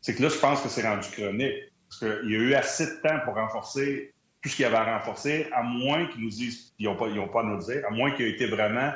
[0.00, 1.70] c'est que là, je pense que c'est rendu chronique.
[1.88, 4.76] Parce qu'il y a eu assez de temps pour renforcer tout ce qu'il y avait
[4.76, 7.90] à renforcer, à moins qu'ils nous disent, ils n'ont pas, pas à nous dire, à
[7.90, 8.92] moins qu'il ait été vraiment.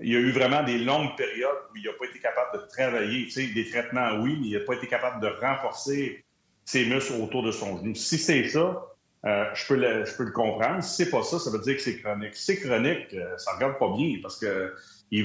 [0.00, 2.66] Il y a eu vraiment des longues périodes où il n'a pas été capable de
[2.68, 3.24] travailler.
[3.24, 6.24] Tu sais, des traitements, oui, mais il n'a pas été capable de renforcer
[6.64, 7.94] ses muscles autour de son genou.
[7.94, 8.82] Si c'est ça,
[9.24, 10.82] euh, je, peux le, je peux le comprendre.
[10.82, 12.34] Si c'est pas ça, ça veut dire que c'est chronique.
[12.34, 14.74] Si c'est chronique, euh, ça regarde pas bien parce que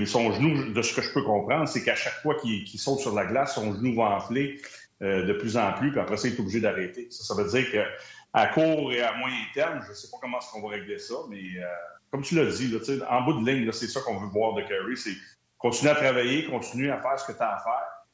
[0.05, 3.15] son genou, de ce que je peux comprendre, c'est qu'à chaque fois qu'il saute sur
[3.15, 4.59] la glace, son genou va enfler.
[5.03, 7.07] Euh, de plus en plus, puis après ça, il est obligé d'arrêter.
[7.11, 10.39] Ça, ça veut dire qu'à court et à moyen terme, je ne sais pas comment
[10.39, 11.67] est-ce qu'on va régler ça, mais euh,
[12.09, 12.79] comme tu l'as dit, là,
[13.11, 15.13] en bout de ligne, c'est ça qu'on veut voir de Curry, c'est
[15.59, 18.07] continuer à travailler, continuer à faire ce que tu as à faire.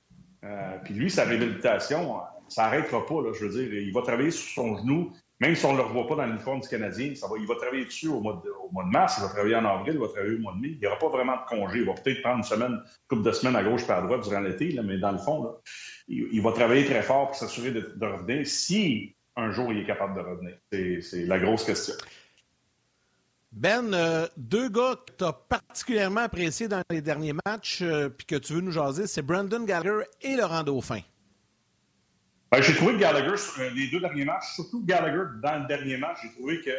[0.43, 2.19] Euh, puis lui, sa réhabilitation,
[2.49, 3.21] ça n'arrêtera pas.
[3.21, 5.13] Là, je veux dire, il va travailler sur son genou,
[5.43, 7.55] même si on ne le revoit pas dans l'uniforme du Canadien, ça va, il va
[7.55, 10.39] travailler dessus au mois, de, mars, il va travailler en avril, il va travailler au
[10.39, 10.69] mois de mai.
[10.69, 11.79] Il n'y aura pas vraiment de congé.
[11.79, 14.23] Il va peut-être prendre une semaine, une couple de semaines à gauche et à droite
[14.23, 15.53] durant l'été, mais dans le fond,
[16.07, 20.15] il, va travailler très fort pour s'assurer de, revenir si un jour il est capable
[20.15, 21.01] de revenir.
[21.03, 21.93] C'est la grosse question.
[23.51, 28.25] Ben, euh, deux gars que tu as particulièrement appréciés dans les derniers matchs, euh, puis
[28.25, 31.01] que tu veux nous jaser, c'est Brandon Gallagher et Laurent Dauphin.
[32.53, 35.65] Ben, j'ai trouvé que Gallagher, sur euh, les deux derniers matchs, surtout Gallagher dans le
[35.65, 36.69] dernier match, j'ai trouvé que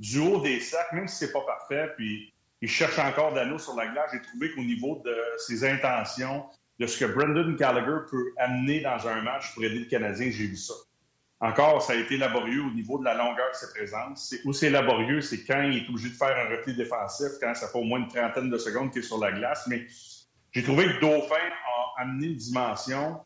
[0.00, 3.76] du haut des sacs, même si c'est pas parfait, puis il cherche encore d'anneau sur
[3.76, 6.44] la glace, j'ai trouvé qu'au niveau de ses intentions,
[6.80, 10.48] de ce que Brandon Gallagher peut amener dans un match pour aider le Canadien, j'ai
[10.48, 10.74] vu ça.
[11.38, 14.34] Encore, ça a été laborieux au niveau de la longueur de ses présences.
[14.44, 17.68] Où c'est laborieux, c'est quand il est obligé de faire un repli défensif, quand ça
[17.68, 19.68] fait au moins une trentaine de secondes qu'il est sur la glace.
[19.68, 19.86] Mais
[20.50, 23.20] j'ai trouvé que Dauphin a amené une dimension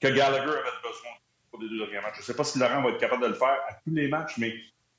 [0.00, 1.10] que Gallagher avait besoin
[1.50, 2.14] pour les deux derniers matchs.
[2.16, 4.08] Je ne sais pas si Laurent va être capable de le faire à tous les
[4.08, 4.54] matchs, mais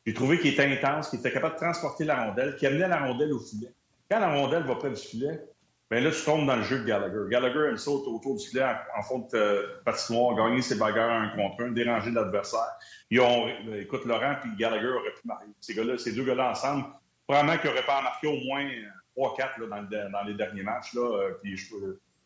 [0.05, 3.05] j'ai trouvé qu'il était intense, qu'il était capable de transporter la rondelle, qu'il amenait la
[3.05, 3.73] rondelle au filet.
[4.09, 5.41] Quand la rondelle va près du filet,
[5.91, 7.29] Bien là, tu tombes dans le jeu de Gallagher.
[7.29, 8.63] Gallagher aime ça autour du filet
[8.97, 12.77] en, fond de euh, patinoire, gagner ses bagarres un contre un, déranger l'adversaire.
[13.09, 15.47] Ils euh, écoute, Laurent et Gallagher auraient pu marquer.
[15.59, 16.85] Ces, gars -là, ces deux gars-là ensemble,
[17.27, 18.69] probablement qu'ils n'auraient pas marqué au moins
[19.17, 20.93] 3-4 dans, dans, les derniers matchs.
[20.93, 21.01] Là.
[21.01, 21.75] Euh, puis je,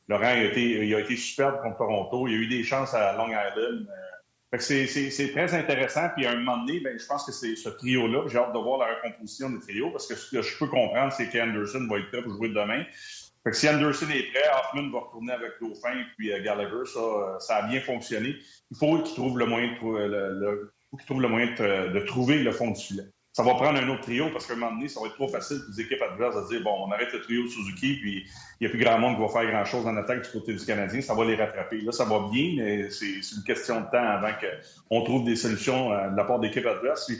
[0.08, 2.28] Laurent il a, été, il a été superbe contre Toronto.
[2.28, 3.88] Il a eu des chances à Long Island.
[4.60, 6.10] c'est très intéressant.
[6.16, 8.28] Puis à un moment donné, ben, je pense que c'est ce trio-là.
[8.28, 11.12] J'ai hâte de voir la recomposition des trios parce que ce que je peux comprendre,
[11.12, 12.84] c'est qu'Anderson va être prêt pour jouer demain.
[13.46, 16.86] Fait que si Anderson est prêt, Hoffman va retourner avec Dauphin et puis euh, Gallagher.
[16.92, 18.36] Ça, euh, ça a bien fonctionné.
[18.72, 20.72] Il faut qu'il trouve le moyen, de,
[21.10, 23.04] le moyen de, trouver le fond du filet.
[23.36, 25.28] Ça va prendre un autre trio parce qu'à un moment donné, ça va être trop
[25.28, 28.26] facile pour les équipes adverses de dire bon, on arrête le trio Suzuki, puis
[28.62, 30.66] il n'y a plus grand monde qui va faire grand-chose en attaque du côté du
[30.66, 31.02] Canadien.
[31.02, 31.82] Ça va les rattraper.
[31.82, 35.92] Là, ça va bien, mais c'est une question de temps avant qu'on trouve des solutions
[35.92, 37.12] euh, de la part d'équipes adverses.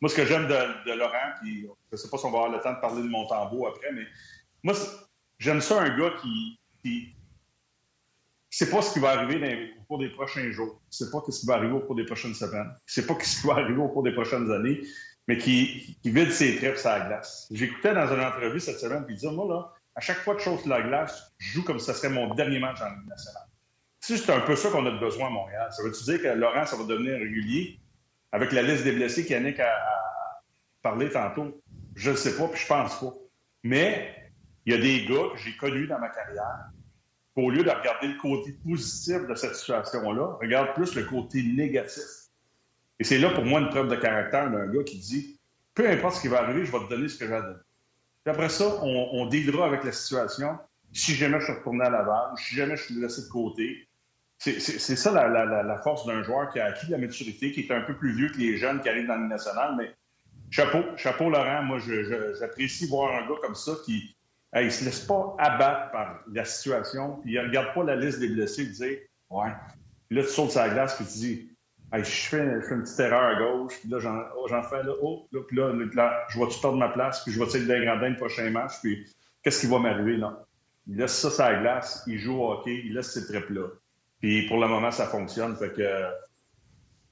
[0.00, 2.52] moi, ce que j'aime de, Laurent, puis je ne sais pas si on va avoir
[2.52, 4.04] le temps de parler de Montembeau après, mais
[4.62, 4.74] moi,
[5.38, 7.14] J'aime ça un gars qui, qui
[8.50, 11.46] sait pas ce qui va arriver au cours des prochains jours, sait pas ce qui
[11.46, 14.04] va arriver au cours des prochaines semaines, sait pas ce qui va arriver au cours
[14.04, 14.80] des prochaines années,
[15.28, 17.48] mais qui, vide ses tripes sur la glace.
[17.50, 20.40] J'écoutais dans une entrevue cette semaine, puis il disait, moi, là, à chaque fois que
[20.40, 23.08] je saute la glace, je joue comme si ce serait mon dernier match en Ligue
[23.08, 23.44] nationale.
[24.00, 25.68] C'est un peu ça qu'on a besoin à Montréal.
[25.70, 27.80] Ça veut-tu dire que Laurent, ça va devenir régulier
[28.32, 30.42] avec la liste des blessés qu'Yannick a, a
[30.82, 31.62] parlé tantôt?
[31.94, 33.14] Je ne sais pas, puis je pense pas.
[33.62, 34.14] Mais
[34.66, 36.70] il y a des gars que j'ai connus dans ma carrière
[37.34, 42.04] qu'au lieu de regarder le côté positif de cette situation-là, regarde plus le côté négatif.
[43.04, 45.38] Et c'est là pour moi une preuve de caractère d'un gars qui dit
[45.74, 47.58] peu importe ce qui va arriver, je vais te donner ce que j'ai à donner.
[48.24, 50.56] Puis après ça, on, on avec la situation.
[50.90, 53.86] Si jamais je suis retourné à Laval ou si jamais je suis laissé de côté,
[54.38, 57.82] c'est ça la, force d'un joueur qui a acquis de la maturité, qui est un
[57.82, 59.74] peu plus vieux que les jeunes qui arrivent dans le national.
[59.76, 59.94] Mais
[60.48, 61.62] chapeau, chapeau Laurent.
[61.62, 61.80] Moi,
[62.40, 64.16] j'apprécie voir un gars comme ça qui,
[64.54, 67.20] ne se laisse pas abattre par la situation.
[67.26, 68.96] il ne regarde pas la liste des blessés et dit
[69.28, 69.52] Ouais.
[70.08, 71.53] Puis là, tu sautes la glace et tu dis
[71.92, 75.40] je, fais, une petite erreur à gauche, puis là, j'en oh, fais là, oh, là,
[75.46, 75.72] puis là,
[76.28, 79.06] je vais-tu perdre ma place, puis je vais-tu être dégradé le prochain match, puis
[79.42, 80.44] qu'est-ce qui va m'arriver, là?
[80.86, 83.68] Il laisse ça sur la glace, il joue au hockey, il laisse ses trips-là.
[84.20, 85.56] Puis pour le moment, ça fonctionne.
[85.56, 86.04] Fait que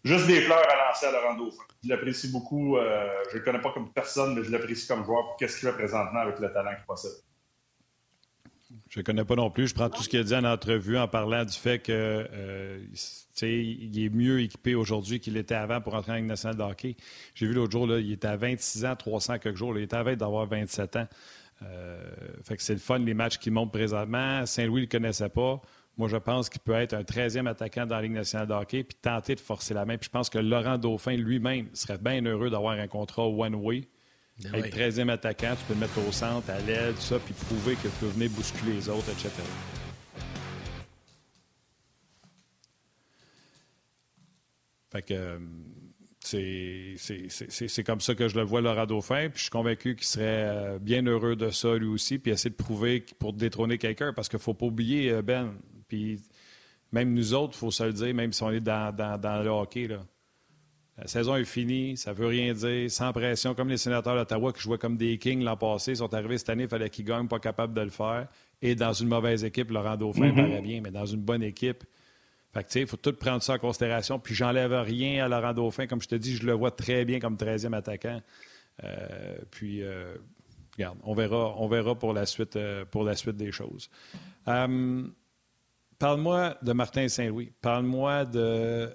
[0.05, 1.63] juste des fleurs à lancer à Laurent Dauphin.
[1.83, 2.77] Je l'apprécie beaucoup.
[2.77, 5.69] Euh, je le connais pas comme personne, mais je l'apprécie comme joueur pour qu'est-ce qu'il
[5.69, 7.13] fait présentement avec le talent qu'il possède.
[8.89, 9.69] Je ne connais pas non plus.
[9.69, 12.85] Je prends tout ce qu'il a dit en entrevue en parlant du fait que euh,
[13.43, 16.97] il est mieux équipé aujourd'hui qu'il était avant pour entrer en Ligue nationale de hockey.
[17.35, 19.77] J'ai vu l'autre jour, il était à 26 ans, 300 quelques jours.
[19.79, 21.09] il était à d'avoir 27 ans.
[21.63, 22.03] Euh,
[22.43, 24.45] fait que c'est le fun, les matchs qui montent présentement.
[24.47, 25.61] Saint-Louis ne le connaissait pas.
[25.99, 28.83] Moi, je pense qu'il peut être un 13e attaquant dans la Ligue nationale de hockey
[28.83, 29.97] puis tenter de forcer la main.
[29.99, 33.89] Puis je pense que Laurent Dauphin lui-même serait bien heureux d'avoir un contrat one-way
[34.39, 37.35] ben être 13e attaquant, tu peux le mettre au centre, à l'aile, tout ça, puis
[37.35, 39.31] prouver que tu peux venir bousculer les autres, etc.
[44.91, 45.39] Fait que euh,
[47.65, 49.29] c'est comme ça que je le vois, Laurent Dauphin.
[49.29, 52.51] Puis je suis convaincu qu'il serait euh, bien heureux de ça, lui aussi, puis essayer
[52.51, 54.13] de prouver pour détrôner quelqu'un.
[54.13, 55.55] Parce qu'il ne faut pas oublier, euh, Ben,
[55.89, 56.21] puis
[56.93, 59.43] même nous autres, il faut se le dire, même si on est dans, dans, dans
[59.43, 60.01] le hockey, là,
[60.99, 64.53] la saison est finie, ça ne veut rien dire, sans pression, comme les sénateurs d'Ottawa
[64.53, 67.29] qui jouaient comme des kings l'an passé, sont arrivés cette année, il fallait qu'ils gagnent,
[67.29, 68.29] pas capables de le faire.
[68.61, 71.85] Et dans une mauvaise équipe, Laurent Dauphin mm paraît bien, mais dans une bonne équipe.
[72.53, 74.19] Fait que, il faut tout prendre ça en considération.
[74.19, 75.87] Puis, j'enlève rien à Laurent Dauphin.
[75.87, 78.21] Comme je te dis, je le vois très bien comme 13e attaquant.
[78.85, 80.15] Euh, puis, euh,
[80.75, 83.89] regarde, on verra, on verra pour, la suite, euh, pour la suite des choses.
[84.45, 85.15] Parle-moi
[86.63, 87.53] de Martin Saint-Louis.
[87.63, 88.91] Parle-moi de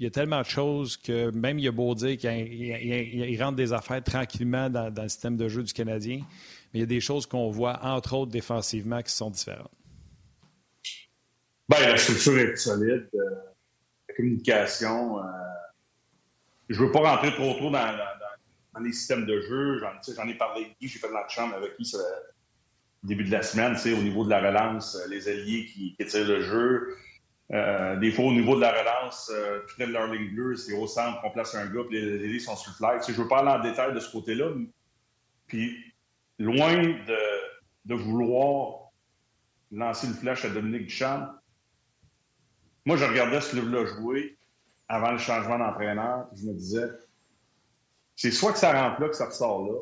[0.00, 3.74] il y a tellement de choses que même il a beau dire qu'il rentre des
[3.74, 6.22] affaires tranquillement dans, le système de jeu du Canadien,
[6.72, 9.70] mais il y a des choses qu'on voit, entre autres défensivement, qui sont différentes.
[11.68, 13.10] Bien, la structure est solide.
[13.14, 13.20] Euh,
[14.08, 15.18] la communication.
[15.18, 15.22] Euh,
[16.70, 19.80] je ne veux pas rentrer trop trop dans, les systèmes de jeu.
[19.80, 23.32] J'en ai parlé avec Guy, j'ai fait de la chambre avec lui au début de
[23.32, 26.96] la semaine, au niveau de la relance, euh, les alliés qui, qui tirent le jeu.
[27.52, 30.86] Euh, des fois, au niveau de la relance, euh, tout de leur ligne c'est au
[30.86, 33.14] centre qu'on place un gars, puis les alliés sont sur le fly.
[33.14, 34.50] je veux parler en détail de ce côté-là.
[35.48, 35.76] Puis,
[36.38, 37.18] loin de,
[37.86, 38.90] de vouloir
[39.72, 41.28] lancer une flèche à Dominique Duchamp,
[42.86, 44.38] moi, je regardais ce livre-là jouer
[44.88, 46.88] avant le changement d'entraîneur, je me disais,
[48.16, 49.80] c'est soit que ça rentre là, que ça ressort là,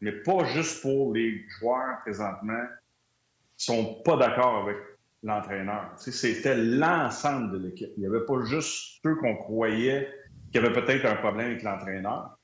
[0.00, 2.64] mais pas juste pour les joueurs présentement
[3.56, 4.76] qui sont pas d'accord avec
[5.22, 5.92] l'entraîneur.
[5.96, 7.90] C'était l'ensemble de l'équipe.
[7.96, 10.08] Il n'y avait pas juste ceux qu'on croyait
[10.52, 12.36] qu'il y avait peut-être un problème avec l'entraîneur.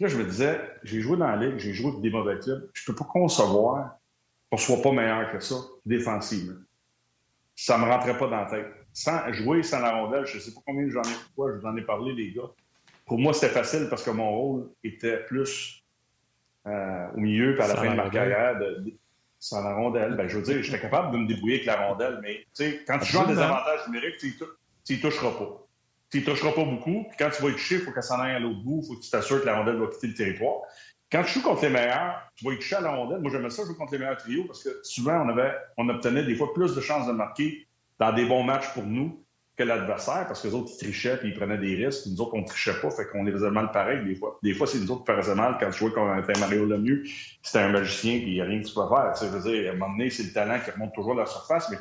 [0.00, 2.68] Là, je me disais, j'ai joué dans la ligue, j'ai joué avec des mauvais clubs.
[2.72, 3.96] Je ne peux pas concevoir
[4.50, 6.58] qu'on ne soit pas meilleur que ça défensivement.
[7.56, 8.66] Ça ne me rentrait pas dans la tête.
[8.92, 11.66] Sans jouer sans la rondelle, je ne sais pas combien j'en ai, pourquoi je vous
[11.66, 12.50] en ai parlé, les gars.
[13.06, 15.84] Pour moi, c'était facile parce que mon rôle était plus
[16.66, 18.92] euh, au milieu, à la fin de ma carrière, de,
[19.44, 20.16] sans la rondelle.
[20.16, 22.46] Ben, je veux dire, j'étais capable de me débrouiller avec la rondelle, mais
[22.86, 25.66] quand tu joues en désavantage numérique, tu n'y toucheras pas.
[26.10, 28.18] Tu n'y toucheras pas beaucoup, puis quand tu vas y toucher, il faut qu'elle s'en
[28.20, 30.14] aille à l'autre bout, il faut que tu t'assures que la rondelle va quitter le
[30.14, 30.62] territoire.
[31.12, 33.20] Quand tu joues contre les meilleurs, tu vas y toucher à la rondelle.
[33.20, 36.24] Moi, j'aimais ça jouer contre les meilleurs trios parce que souvent, on, avait, on obtenait
[36.24, 37.66] des fois plus de chances de marquer
[37.98, 39.23] dans des bons matchs pour nous
[39.56, 42.06] que l'adversaire, parce que les autres, ils trichaient puis ils prenaient des risques.
[42.06, 44.38] Nous autres, on trichait pas, fait qu'on les faisait mal pareil des fois.
[44.42, 45.56] Des fois, c'est nous autres qui faisaient mal.
[45.60, 47.04] Quand je jouais contre Mario Lemieux,
[47.42, 49.40] c'était un magicien puis il n'y a rien que tu peux faire.
[49.42, 51.78] Dire, à un moment donné, c'est le talent qui remonte toujours à la surface, mais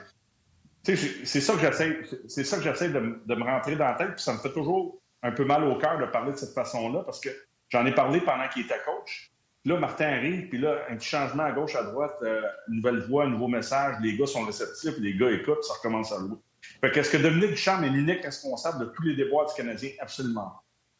[0.83, 4.99] c'est ça que j'essaie, de, me rentrer dans la tête, puis ça me fait toujours
[5.21, 7.29] un peu mal au cœur de parler de cette façon-là, parce que
[7.69, 9.31] j'en ai parlé pendant qu'il était coach.
[9.65, 13.25] Là, Martin arrive, puis là, un petit changement à gauche, à droite, euh, nouvelle voix,
[13.27, 16.37] nouveau message, les gars sont réceptifs, les gars écoutent, ça recommence à jouer.
[16.83, 19.91] Est-ce que Dominique Duchamp est l'unique responsable de tous les déboires du Canadien?
[19.99, 20.51] Absolument.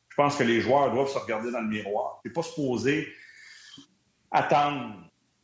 [0.10, 2.22] Je pense que les joueurs doivent se regarder dans le miroir.
[2.24, 3.12] C'est pas supposé
[4.32, 4.96] attendre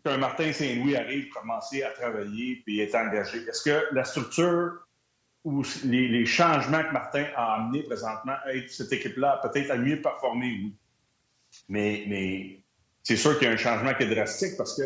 [0.03, 3.39] qu'un Martin Saint-Louis arrive commencer à travailler et être engagé.
[3.39, 4.73] Est-ce que la structure
[5.43, 10.47] ou les, changements que Martin a amenés présentement aident cette équipe-là peut-être à mieux performer,
[10.47, 10.75] oui.
[11.67, 12.63] Mais,
[13.03, 14.83] c'est sûr qu'il y a un changement qui est drastique parce que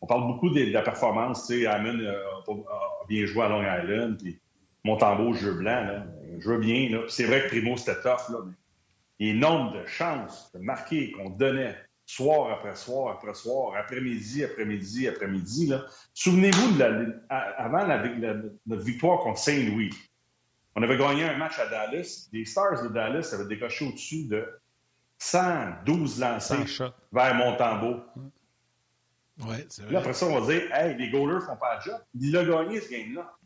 [0.00, 1.46] on parle beaucoup de, la performance.
[1.46, 4.38] Tu sais, Amon a, bien joué à Long Island, puis
[4.86, 6.06] Montembeau, jeu blanc, là,
[6.38, 7.02] jeu bien.
[7.08, 8.52] C'est vrai que Primo, c'était tough, là, mais
[9.18, 15.08] les nombres de chances de marquer qu'on donnait soir après soir après soir, après-midi, après-midi,
[15.08, 15.72] après-midi.
[16.14, 18.02] Souvenez-vous, de avant la,
[18.66, 19.90] notre victoire contre Saint-Louis,
[20.76, 22.28] on avait gagné un match à Dallas.
[22.32, 24.46] Les Stars de Dallas avaient décoché au-dessus de
[25.18, 28.00] 112 lancers vers Montembeau.
[29.40, 29.92] Ouais, c'est vrai.
[29.92, 32.00] Là, après ça, on va dire, hey, les goalers font pas le job.
[32.14, 33.36] Il l'a gagné, ce game-là.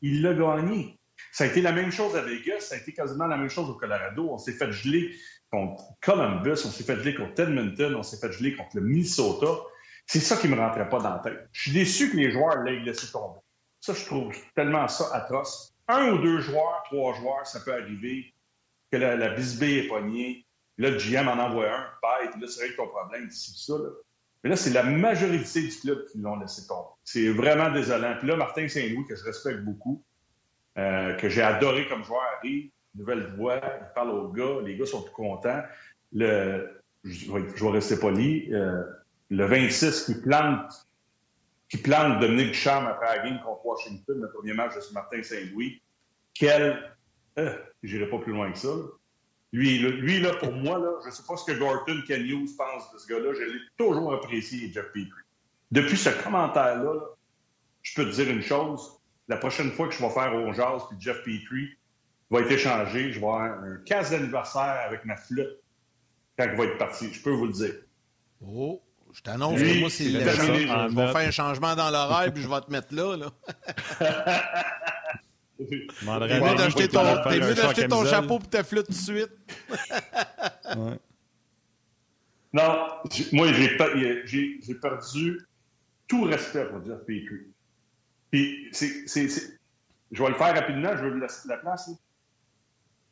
[0.00, 0.98] Il l'a gagné.
[1.32, 3.68] Ça a été la même chose à Vegas, ça a été quasiment la même chose
[3.68, 4.28] au Colorado.
[4.30, 5.14] On s'est fait geler
[5.50, 9.46] contre Columbus, on s'est fait geler contre Edmonton, on s'est fait geler contre le Minnesota.
[10.06, 11.48] C'est ça qui me rentrait pas dans la tête.
[11.52, 13.40] Je suis déçu que les joueurs l'aient laissé tomber.
[13.80, 15.72] Ça, je trouve tellement ça atroce.
[15.88, 18.34] Un ou deux joueurs, trois joueurs, ça peut arriver
[18.90, 20.46] que la, la bisbée est pognée.
[20.78, 23.74] Là, le GM en envoie un, bête, là, c'est vrai ton problème d'ici ça.
[23.74, 23.90] Là.
[24.44, 26.90] Mais là, c'est la majorité du club qui l'ont laissé tomber.
[27.02, 28.14] C'est vraiment désolant.
[28.18, 30.04] Puis là, Martin Saint-Louis, que je respecte beaucoup,
[30.76, 34.84] euh, que j'ai adoré comme joueur, arrive, nouvelle voix, il parle aux gars, les gars
[34.84, 35.62] sont tout contents.
[36.12, 38.82] Le, je, vais, rester poli, euh,
[39.30, 40.88] le 26 qui plante,
[41.70, 45.22] qui plante Dominique Ducharme après la game contre Washington, le premier match de ce Martin
[45.22, 45.80] Saint-Louis,
[46.34, 46.94] quel...
[47.38, 48.68] Euh, J'irai pas plus loin que ça.
[49.54, 52.56] Lui, lui, là, pour moi, là, je ne sais pas ce que Gorton, Ken Hughes
[52.58, 53.34] pense de ce gars-là.
[53.34, 55.08] Je l'ai toujours apprécié, Jeff Petrie.
[55.70, 56.94] Depuis ce commentaire-là,
[57.82, 58.98] je peux te dire une chose.
[59.28, 61.68] La prochaine fois que je vais faire au jazz, puis Jeff Petrie
[62.32, 65.60] va être échangé, je vais avoir un casse d'anniversaire avec ma flûte
[66.36, 67.12] quand il va être parti.
[67.12, 67.74] Je peux vous le dire.
[68.44, 72.48] Oh, je t'annonce que moi, c'est Je vais faire un changement dans l'oreille, puis je
[72.48, 73.16] vais te mettre là.
[73.16, 73.30] là.
[76.28, 79.30] T'es mieux d'acheter ton, ton chapeau et ta flûte tout de suite.
[82.54, 82.86] Non,
[83.32, 85.40] moi, j'ai perdu
[86.06, 87.52] tout respect pour Jeff Petrie.
[88.30, 89.28] Puis, c'est,
[90.12, 91.90] je vais le faire rapidement, je veux laisser la place.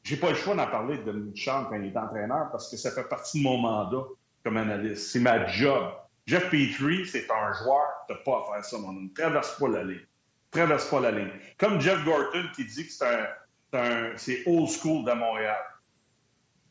[0.04, 2.92] J'ai pas le choix d'en parler de Michel quand il est entraîneur parce que ça
[2.92, 4.04] fait partie de mon mandat
[4.44, 5.10] comme analyste.
[5.10, 5.92] C'est ma job.
[6.26, 9.82] Jeff Petrie, c'est un joueur, t'as pas à faire ça, mon Ne traverse pas la
[9.82, 10.06] ligne
[10.52, 11.30] traverse pas la ligne.
[11.58, 12.92] Comme Jeff Gorton qui dit que
[14.16, 15.58] c'est old school de Montréal.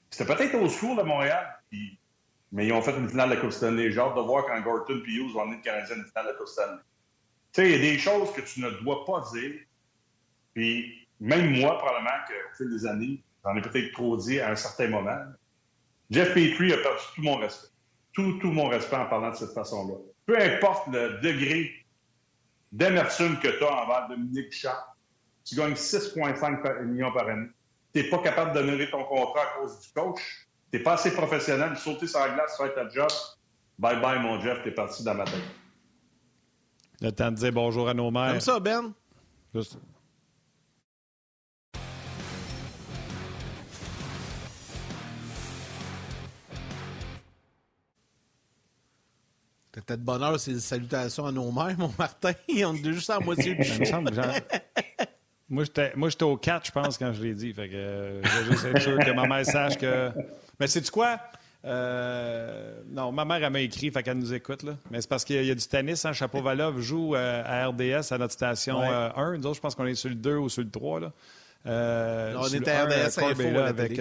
[0.10, 1.46] C'était peut-être old school de Montréal,
[2.52, 3.92] mais ils ont fait une finale de la Coupe Stanley.
[3.92, 6.38] J'ai hâte de voir quand Gorton et Hughes vont le Canadien une finale de la
[6.38, 6.80] Coupe Stanley.
[7.54, 9.52] Tu sais, il y a des choses que tu ne dois pas dire.
[10.54, 14.56] Puis même moi, probablement qu'au fil des années, j'en ai peut-être trop dit à un
[14.56, 15.18] certain moment.
[16.10, 17.68] Jeff Petrie a perdu tout mon respect.
[18.14, 19.96] Tout, tout mon respect en parlant de cette façon-là.
[20.26, 21.81] Peu importe le degré
[22.72, 24.84] d'amertume que tu as envers Dominique Charles,
[25.44, 27.50] tu gagnes 6,5 millions par année.
[27.94, 30.48] Tu n'es pas capable d'honorer ton contrat à cause du coach.
[30.72, 31.76] Tu n'es pas assez professionnel.
[31.78, 33.10] Sauter sur la glace, faire ta job.
[33.78, 35.42] Bye bye, mon Jeff, tu es parti dans ma tête.
[37.02, 38.32] Le temps de dire bonjour à nos mères.
[38.32, 38.94] Comme ça, Ben?
[39.54, 39.78] Juste...
[49.86, 52.32] T'as peut-être bonheur, c'est salutations à nos mères, mon Martin.
[52.66, 54.04] On est juste à moitié du que j'en-
[55.50, 55.64] Moi,
[56.10, 57.54] j'étais, au 4, je pense, quand je l'ai dit.
[57.54, 60.10] Fait que euh, je veux juste être sûr que ma mère sache que.
[60.60, 61.20] Mais sais-tu quoi?
[61.66, 64.64] Euh, non, ma mère, elle m'a écrit, fait qu'elle nous écoute.
[64.64, 64.78] Là.
[64.90, 66.06] Mais c'est parce qu'il y a, il y a du tennis.
[66.06, 68.88] Hein, Chapeau Valov joue euh, à RDS à notre station Ouais.
[68.90, 69.38] euh, 1.
[69.38, 71.00] Nous autres, je pense qu'on est sur le 2 ou sur le 3.
[71.02, 71.12] Là.
[72.34, 74.00] Non, on sur le à 1, RDS Info à là la avec,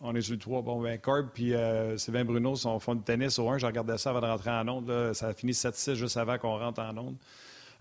[0.00, 0.62] on est sur le 3.
[0.62, 3.58] Bon, ben, Corb puis euh, Sylvain Bruno sont, font du tennis au 1.
[3.58, 4.88] Je regardais ça avant de rentrer en onde.
[4.88, 5.14] Là.
[5.14, 7.16] Ça a fini 7-6 juste avant qu'on rentre en onde.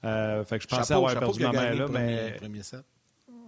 [0.03, 2.31] Euh, fait que je pensais Chapeau, avoir perdu ma mère gagné là, le premier, mais
[2.31, 2.83] premier set.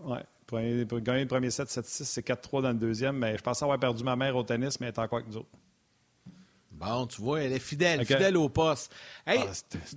[0.03, 0.17] oui.
[0.45, 3.17] Pour, pour gagner le premier set, 7-6, c'est 4-3 dans le deuxième.
[3.17, 5.37] Mais je pensais avoir perdu ma mère au tennis, mais elle est encore avec nous
[5.37, 5.49] autres.
[6.83, 8.91] Bon, tu vois, elle est fidèle, fidèle au poste.
[9.27, 9.51] Hey, Ah,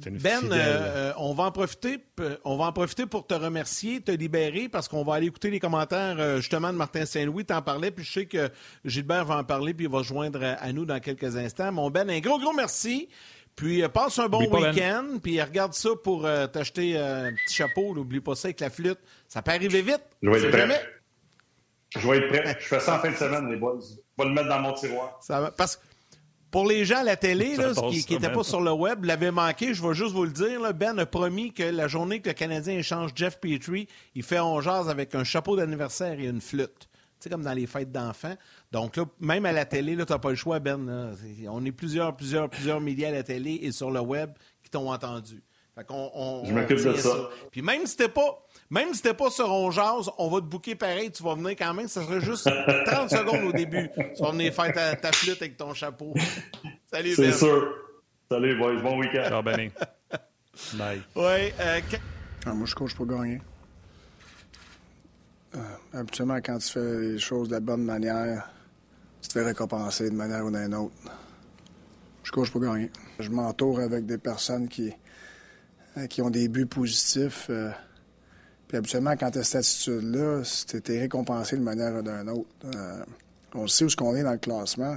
[0.07, 0.59] une Ben, fidèle.
[0.61, 1.99] euh, euh, on va en profiter,
[2.45, 5.61] on va en profiter pour te remercier, te libérer, parce qu'on va aller écouter les
[5.61, 7.47] commentaires euh, justement de Martin Saint-Louis.
[7.47, 8.51] T'en parlais, puis je sais que
[8.85, 11.73] Gilbert va en parler, puis il va se joindre à, nous dans quelques instants.
[11.73, 13.09] Mon Ben, un gros, gros merci.
[13.57, 14.71] Puis passe un bon Ben.
[14.73, 17.95] week-end, puis regarde ça pour euh, t'acheter euh, un petit chapeau.
[17.95, 18.99] N'oublie pas ça avec la flûte.
[19.29, 20.03] Ça peut arriver vite.
[20.23, 20.59] Je vais être prêt.
[20.59, 20.81] jamais.
[21.97, 22.57] Je vais être prêt.
[22.61, 23.79] Je fais ça en fin de semaine, les boys.
[23.81, 25.19] Je vais le mettre dans mon tiroir.
[25.23, 25.83] Ça va- parce que
[26.55, 29.33] pour les gens à la télé là, qui ça, n'étaient pas sur le web, l'avaient
[29.33, 30.61] manqué, je vais juste vous le dire.
[30.61, 34.39] là, ben a promis que la journée que le Canadien échange Jeff Petrie, il fait
[34.39, 36.79] on jase avec un chapeau d'anniversaire et une flûte.
[36.79, 36.87] Tu
[37.19, 38.37] sais, comme dans les fêtes d'enfants.
[38.71, 40.87] Donc là, même à la télé, tu n'as pas le choix, Ben.
[40.87, 41.11] là.
[41.17, 44.31] C'est- On est plusieurs, plusieurs, plusieurs milliers à la télé et sur le web
[44.63, 45.43] qui t'ont entendu.
[45.75, 47.31] Fait qu'on, on, Je m'occupe de tient ça.
[47.51, 50.47] Puis même si t'es pas, même si t'es pas sur On Jase, on va te
[50.47, 52.45] booker pareil, tu vas venir quand même, ça serait juste
[52.87, 53.89] 30 secondes au début.
[54.17, 56.13] Tu vas venir faire ta, ta flûte avec ton chapeau.
[56.93, 57.33] Salut, C'est Ben.
[57.33, 57.75] sûr.
[58.31, 58.81] Salut, boys.
[58.83, 59.27] Bon week-end.
[59.29, 59.71] Ciao, Benny.
[60.75, 61.03] Bye.
[61.15, 61.97] Ouais, euh, que-
[62.47, 63.41] Ah, moi, je coach pour gagner.
[65.55, 65.61] Euh,
[65.93, 68.49] habituellement, quand tu fais les choses de la bonne manière,
[69.23, 70.95] tu te fais récompenser d'une manière ou d'une autre.
[72.25, 72.91] Je coach pour gagner.
[73.21, 74.93] Je m'entoure avec des personnes qui,
[75.97, 77.47] euh, qui ont des buts positifs.
[77.51, 77.71] euh,
[78.77, 82.49] habituellement, quand tu as cette attitude-là, tu récompensé d'une manière ou d'une autre.
[82.75, 83.05] Euh,
[83.55, 84.97] on sait où ce qu'on est dans le classement.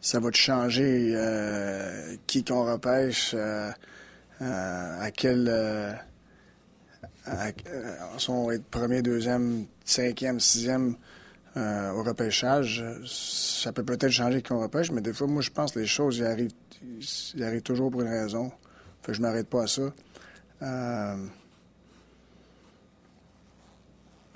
[0.00, 3.70] Ça va te changer euh, qui qu'on repêche, euh,
[4.40, 5.48] à quel.
[7.26, 7.50] à-
[8.18, 10.96] si on va être premier, deuxième, cinquième, sixième
[11.56, 15.78] au repêchage, ça peut peut-être changer qu'on repêche, mais des fois, moi, je pense que
[15.78, 16.50] les choses, ils arrivent,
[17.40, 18.52] arrivent toujours pour une raison.
[19.02, 19.90] Fait que je m'arrête pas à ça.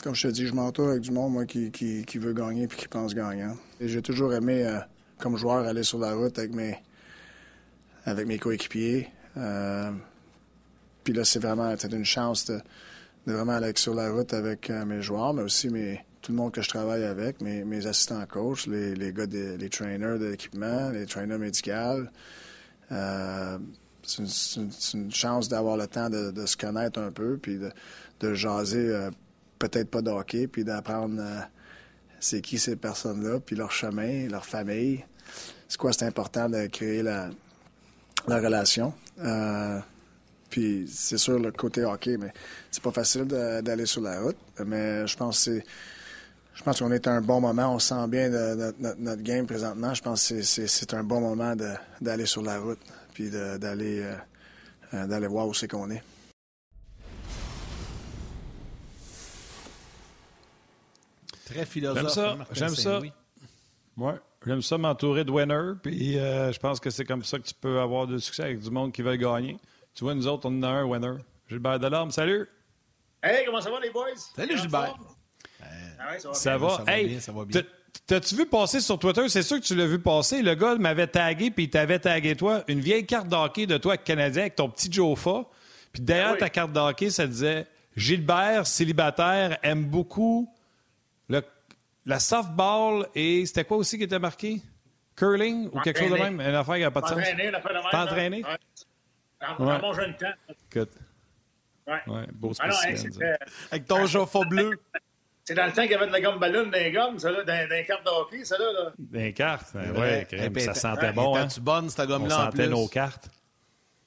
[0.02, 2.66] Comme je te dis, je m'entoure avec du monde, moi, qui, qui, qui veut gagner
[2.66, 3.54] puis qui pense gagnant.
[3.80, 4.78] J'ai toujours aimé, euh,
[5.18, 6.78] comme joueur, aller sur la route avec mes,
[8.06, 9.08] avec mes coéquipiers.
[9.36, 9.90] Euh,
[11.04, 12.60] puis là, c'est vraiment une chance de,
[13.26, 16.38] de vraiment aller sur la route avec euh, mes joueurs, mais aussi mes, tout le
[16.38, 20.18] monde que je travaille avec, mes, mes assistants coachs, les, les gars, des- les trainers
[20.18, 22.06] de l'équipement, les trainers médicaux.
[24.02, 24.22] C'est
[24.94, 27.70] une, chance d'avoir le temps de, de se connaître un peu, puis de,
[28.20, 29.10] de jaser,
[29.60, 31.40] peut-être pas de hockey, puis d'apprendre euh,
[32.18, 35.04] c'est qui ces personnes-là, puis leur chemin, leur famille.
[35.68, 37.30] C'est quoi, c'est important de créer la,
[38.26, 38.92] la relation.
[39.20, 39.78] Euh,
[40.48, 42.32] puis c'est sûr le côté hockey, mais
[42.72, 44.36] c'est pas facile d'aller sur la route.
[44.66, 45.60] Mais je pense que.
[46.52, 47.74] Je pense qu'on est à un bon moment.
[47.74, 49.94] On sent bien notre, game présentement.
[49.94, 51.54] Je pense que c'est- un bon moment
[52.00, 52.80] d'aller sur la route
[53.14, 56.02] puis euh, d'aller voir où c'est qu'on est.
[61.54, 61.96] très philosophe.
[62.02, 63.00] J'aime ça, j'aime ça.
[63.96, 64.14] Ouais.
[64.46, 67.54] J'aime ça m'entourer de winners, puis euh, je pense que c'est comme ça que tu
[67.54, 69.58] peux avoir de succès avec du monde qui veut gagner.
[69.94, 71.16] Tu vois, nous autres, on en a un winner.
[71.48, 72.48] Gilbert Delorme, salut!
[73.22, 74.06] Hey, comment ça va, les boys?
[74.34, 74.96] Salut, Gilbert.
[75.98, 76.66] Ah ouais, ça va Ça bien.
[76.68, 76.76] va?
[76.78, 77.60] ça va hey, bien, ça va bien.
[77.60, 77.68] t'as-
[78.06, 79.28] T'as-tu vu passer sur Twitter?
[79.28, 80.42] C'est sûr que tu l'as vu passer.
[80.42, 82.64] Le gars m'avait tagué, puis il t'avait tagué toi.
[82.68, 85.44] Une vieille carte d'hockey de toi Canadien avec ton petit Jofa.
[85.92, 86.38] Puis derrière Ah oui.
[86.38, 90.48] ta carte d'hockey, ça disait Gilbert, célibataire, aime beaucoup
[92.06, 94.60] la softball et c'était quoi aussi qui était marqué?
[95.16, 96.40] Curling ou quelque chose de même?
[96.40, 97.16] Une affaire qui n'a pas de sens.
[97.16, 97.90] T'entraîner, l'affaire de même.
[97.90, 98.42] T'entraîner?
[98.42, 98.48] là.
[98.50, 98.56] Ouais.
[99.58, 99.72] Dans, Ouais.
[99.78, 100.32] dans mon jeune temps.
[100.74, 100.90] Écoute,
[101.86, 102.00] Ouais.
[102.06, 103.12] ouais, beau Ah spécimen.
[103.12, 103.36] c'était
[103.70, 104.78] Avec ton Joffa bleu.
[105.44, 107.30] C'est dans le temps qu'il y avait de la gomme ballon dans les gommes, ça,
[107.32, 108.72] là, dans, dans les cartes de hockey, ça, là.
[108.72, 108.92] là.
[108.98, 109.98] Des cartes, ben Ouais.
[110.00, 111.42] ouais, crème, ça sentait ouais, bon, hein?
[111.48, 112.68] T'as-tu bonne, cette On gomme-là, en sentait plus?
[112.68, 113.28] nos cartes.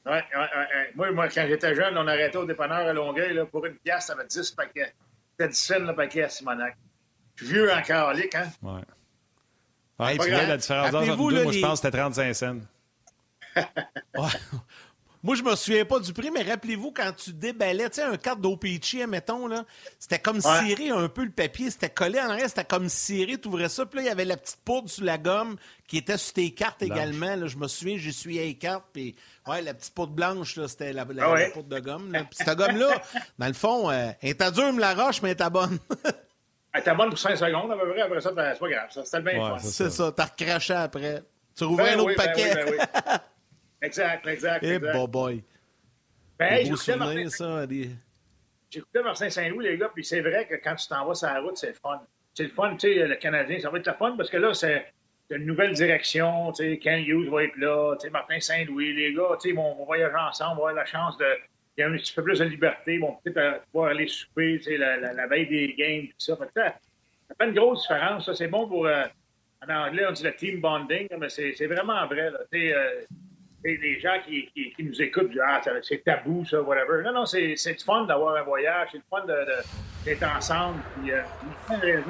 [0.05, 0.91] Ouais, ouais, ouais, ouais.
[0.95, 4.05] Moi, moi, quand j'étais jeune, on arrêtait au dépanneur à Longueuil, là, pour une pièce,
[4.05, 4.93] ça avait 10 paquets.
[5.31, 6.77] C'était 10 cents le paquet à Simonac.
[7.35, 8.49] Je suis vieux en calique, hein?
[8.61, 8.81] Ouais.
[9.99, 11.79] Ouais, Hey, tu puis, vois, hein, la différence entre nous, là, moi, je les- pense
[11.81, 12.57] que c'était 35 cents.
[14.15, 14.27] Ouais.
[15.25, 18.17] Moi, je me souviens pas du prix, mais rappelez-vous, quand tu déballais, tu sais, un
[18.17, 19.63] carte d'OPC, mettons, là,
[19.97, 20.65] c'était comme Ouais.
[20.67, 23.85] ciré un peu le papier, c'était collé en arrière, c'était comme ciré, tu ouvrais ça,
[23.85, 25.55] puis là, il y avait la petite poudre sur la gomme
[25.87, 27.37] qui était sur tes cartes également.
[27.37, 29.15] Là, je me souviens, j'ai essuyé les cartes, puis
[29.47, 31.45] ouais, la petite poudre blanche, là, c'était la, la- Ah ouais?
[31.45, 32.11] la poudre de gomme.
[32.11, 32.25] Là.
[32.25, 32.89] Puis cette gomme-là,
[33.39, 35.79] dans le fond, euh, elle était dure, me la roche, mais elle était bonne.
[36.73, 38.01] Elle était bonne pour 5 secondes, à peu près.
[38.01, 38.91] Après ça, ben, c'est pas grave.
[38.91, 39.57] ça, C'était le bien Ouais, fun.
[39.59, 41.21] c'est ça, t'as recraché après.
[41.55, 42.65] Tu rouvrais Ben un autre oui, ben paquet.
[42.65, 43.13] oui, ben oui.
[43.81, 44.93] Exact, exact, Eh, exact.
[44.93, 45.43] bon boy.
[46.39, 47.67] Ben, j'écoutais Martin- ça.
[47.67, 47.89] des-
[48.71, 51.41] J'écoutais Martin Saint-Louis, les gars, puis c'est vrai que quand tu t'en vas sur la
[51.41, 52.01] route, c'est le fun.
[52.33, 54.53] C'est le fun, tu sais, le Canadien, ça va être le fun parce que là,
[54.55, 54.91] c'est
[55.29, 59.13] une nouvelle direction, tu sais, Ken Hughes va être là, tu sais, Martin Saint-Louis, les
[59.13, 61.25] gars, tu sais, vont, vont voyager ensemble, vont avoir la chance de...
[61.77, 64.65] Il y a un petit peu plus de liberté, vont peut-être pouvoir aller souper, tu
[64.65, 66.37] sais, la, la, la veille des games, tout ça.
[66.37, 68.85] Ça, ça fait une grosse différence, c'est bon pour...
[68.85, 69.03] euh,
[69.67, 73.01] en anglais, on dit le team bonding, mais c'est vraiment vrai, là, euh,
[73.63, 77.01] les gens qui, qui, nous écoutent Ah, c'est tabou, ça, whatever.
[77.03, 79.25] Non, non, c'est du fun d'avoir un voyage, c'est fun
[80.05, 80.79] d'être ensemble.
[81.01, 81.21] Puis, euh,
[81.67, 82.03] plein.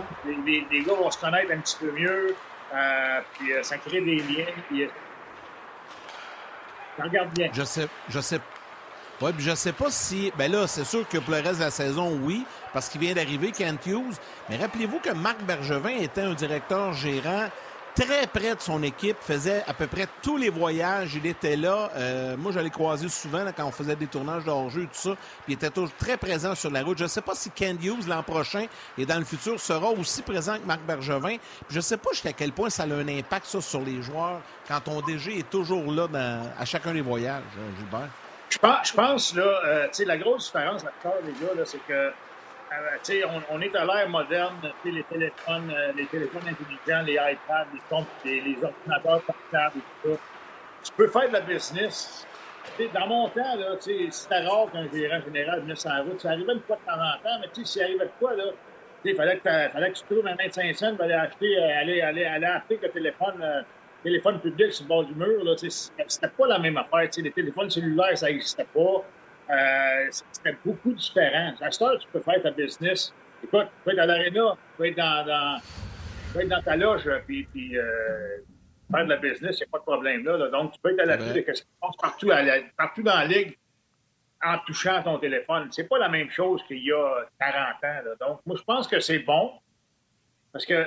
[0.46, 2.36] Les, gars vont se connaître un petit peu mieux,
[2.74, 4.46] euh, puis euh, ça crée des liens.
[4.68, 4.88] Puis,
[7.00, 7.50] regarde bien.
[7.54, 8.40] Je sais, je sais.
[9.24, 10.34] Ouais, puis je sais pas si.
[10.38, 13.14] Ben là, c'est sûr que pour le reste de la saison, oui, parce qu'il vient
[13.14, 14.18] d'arriver, Kent Hughes.
[14.50, 17.48] Mais rappelez-vous que Marc Bergevin était un directeur gérant
[17.96, 21.16] très près de son équipe, faisait à peu près tous les voyages.
[21.16, 21.90] Il était là.
[21.96, 25.16] Euh, moi, je l'ai croisé souvent quand on faisait des tournages de hors-jeu, tout ça.
[25.46, 26.98] Puis il était toujours très présent sur la route.
[26.98, 28.66] Je ne sais pas si Ken Hughes, l'an prochain
[28.98, 31.38] et dans le futur, sera aussi présent que Marc Bergevin.
[31.38, 34.02] Puis je ne sais pas jusqu'à quel point ça a un impact, ça, sur les
[34.02, 36.10] joueurs, quand ton DG est toujours là
[36.60, 38.10] à chacun des voyages, hein, Gilbert.
[38.54, 41.94] Je pense, là, euh, tu sais, la grosse différence, d'accord, les gars, là, c'est que,
[41.94, 42.12] euh,
[43.04, 47.68] tu sais, on, est à l'ère moderne, les téléphones, euh, les téléphones intelligents, les iPads,
[47.74, 50.20] les comptes, les, ordinateurs portables et tout ça.
[50.84, 52.28] Tu peux faire de la business.
[52.94, 56.22] Dans mon temps, là, c'était rare qu'un gérant général venait sur la route.
[56.22, 58.36] Ça arrivait une fois de temps en temps, mais tu sais, s'il arrivait de quoi,
[58.36, 58.46] là,
[59.04, 62.26] il fallait que, fallait que tu trouves un 25 cents pour aller acheter, aller, aller,
[62.26, 63.66] aller acheter le téléphone,
[64.04, 67.70] téléphone public sur le bord du mur, là, c'était- pas la même affaire, les téléphones
[67.70, 69.04] cellulaires, ça n'existait pas.
[69.50, 71.54] Euh, c'était beaucoup différent.
[71.62, 73.14] À cette heure, tu peux faire ta business.
[73.44, 76.62] Écoute, tu peux être à l'aréna, tu peux être dans, dans, tu peux être dans
[76.62, 78.38] ta loge, puis, puis euh,
[78.92, 80.50] faire de la business, il n'y a pas de problème là, là.
[80.50, 81.42] Donc, tu peux être à l'affût vrai.
[81.42, 83.58] de ce qui se passe partout, à la- partout dans la ligue
[84.46, 85.70] en touchant ton téléphone.
[85.72, 88.02] C'est pas la même chose qu'il y a 40 ans.
[88.06, 88.16] Là.
[88.28, 89.52] Donc, moi, je pense que c'est bon.
[90.52, 90.84] Parce que,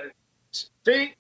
[0.53, 1.17] tu sais,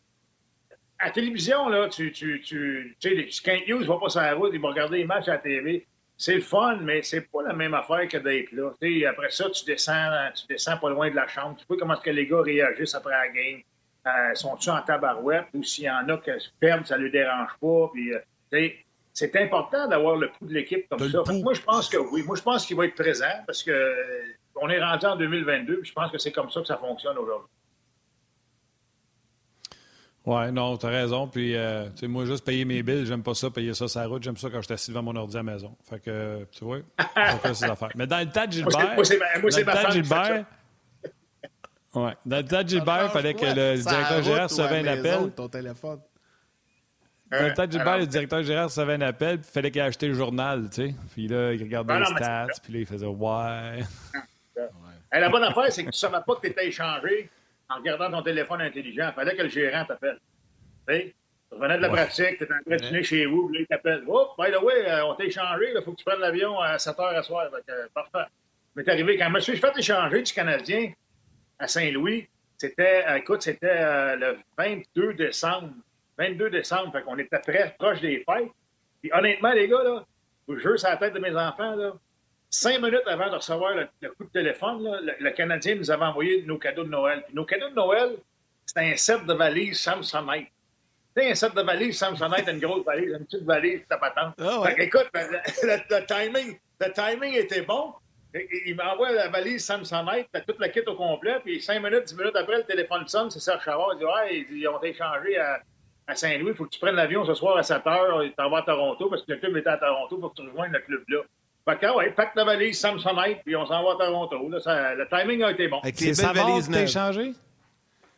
[0.98, 4.50] à la télévision, là, tu, tu, tu, tu sais, Hughes va pas sur la route,
[4.52, 5.86] il va regarder les matchs à la télé.
[6.18, 8.70] C'est le fun, mais c'est pas la même affaire que d'être là.
[9.10, 11.56] Après ça, tu descends, tu descends pas loin de la chambre.
[11.58, 13.60] Tu vois comment est-ce que les gars réagissent après la game.
[14.06, 17.10] Euh, Sont-ils en tabarouette ou s'il y en a qui se perdent, ça ne les
[17.10, 17.90] dérange pas.
[17.92, 18.68] Puis, euh,
[19.12, 21.22] c'est important d'avoir le pouls de l'équipe comme De ça.
[21.32, 22.22] Moi, je pense que oui.
[22.22, 24.22] Moi, je pense qu'il va être présent parce que euh,
[24.54, 25.80] on est rendu en 2022.
[25.80, 27.50] Puis je pense que c'est comme ça que ça fonctionne aujourd'hui.
[30.26, 31.28] Ouais, non, t'as raison.
[31.28, 34.00] Puis, euh, tu sais, moi, juste payer mes billes, j'aime pas ça, payer ça sur
[34.00, 34.22] la route.
[34.24, 35.76] J'aime ça quand je suis assis devant mon ordi à la maison.
[35.88, 36.78] Fait que, euh, tu vois,
[37.14, 37.90] faire ses affaires.
[37.94, 40.44] Mais dans le temps de c'est- Gilbert, moi, c'est ma- c'est ma femme Gilbert,
[41.94, 44.86] ouais, dans le temps de Gilbert, il fallait que le Ça directeur général recevait un
[44.98, 45.30] appel.
[45.30, 46.00] Ton téléphone.
[47.30, 49.80] Dans le temps de Gilbert, le directeur général recevait un appel, puis il fallait qu'il
[49.80, 50.94] achète le journal, tu sais.
[51.12, 53.80] Puis là, il regardait Ah les non, c'est stats, puis là, il faisait Ouais.
[55.12, 57.30] Hey, la bonne affaire, c'est que tu savais pas que tu étais échangé
[57.68, 59.08] en regardant ton téléphone intelligent.
[59.12, 60.18] Il fallait que le gérant t'appelle.
[60.88, 61.14] Tu
[61.50, 64.04] revenais de la pratique, tu étais en train de dîner chez vous, là, il t'appelle.
[64.06, 66.78] Oh, by the way, euh, on t'a échangé, il faut que tu prennes l'avion à
[66.78, 67.48] 7 h à soir.
[67.50, 68.28] Fait que, euh, parfait.
[68.74, 70.92] Mais t'es arrivé quand je me suis fait échanger du Canadien
[71.58, 72.28] à Saint-Louis.
[72.58, 75.70] C'était, euh, écoute, c'était euh, le 22 décembre.
[76.18, 78.50] 22 décembre, fait qu'on était très proche des fêtes.
[79.02, 80.04] Puis honnêtement, les gars, là,
[80.48, 81.92] je jure sur la tête de mes enfants, là,
[82.60, 85.90] cinq minutes avant de recevoir le, le coup de téléphone, là, le, le Canadien nous
[85.90, 87.22] avait envoyé nos cadeaux de Noël.
[87.26, 88.16] Puis nos cadeaux de Noël,
[88.64, 90.48] c'était un set de valises Samsonite.
[91.14, 94.34] C'était un set de valises Samsonite, une grosse valise, une petite valise, ta patente.
[94.40, 94.74] Ah ouais.
[94.78, 97.94] Écoute, le, timing, le timing était bon.
[98.66, 102.16] Il- m'envoie la valise Samsonite, t'as toute la kit au complet, puis cinq minutes, dix
[102.16, 103.92] minutes après, le téléphone sonne, c'est Serge Chavard.
[103.94, 105.60] Il dit Ouais, ils ont été échangés à,
[106.06, 108.50] à Saint-Louis, il faut que tu prennes l'avion ce soir à 7 h, tu t'en
[108.50, 110.72] vas à Toronto, parce que le club était à Toronto, il faut que tu rejoignes
[110.72, 111.18] le club là.
[111.68, 114.48] Fait que, ouais, pack la valise, Samsonite, puis on s'en va à Toronto.
[114.48, 115.80] Là, ça, le timing a été bon.
[115.80, 116.88] Avec C'est les valises qui t'a neuves.
[116.88, 117.32] échangé?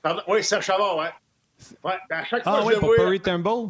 [0.03, 0.23] Pardon?
[0.29, 1.11] Oui, Serge Chavard, ouais.
[1.83, 3.69] Ouais, ben, à chaque fois Ah que oui, je le pour vois, Perry Turnbull?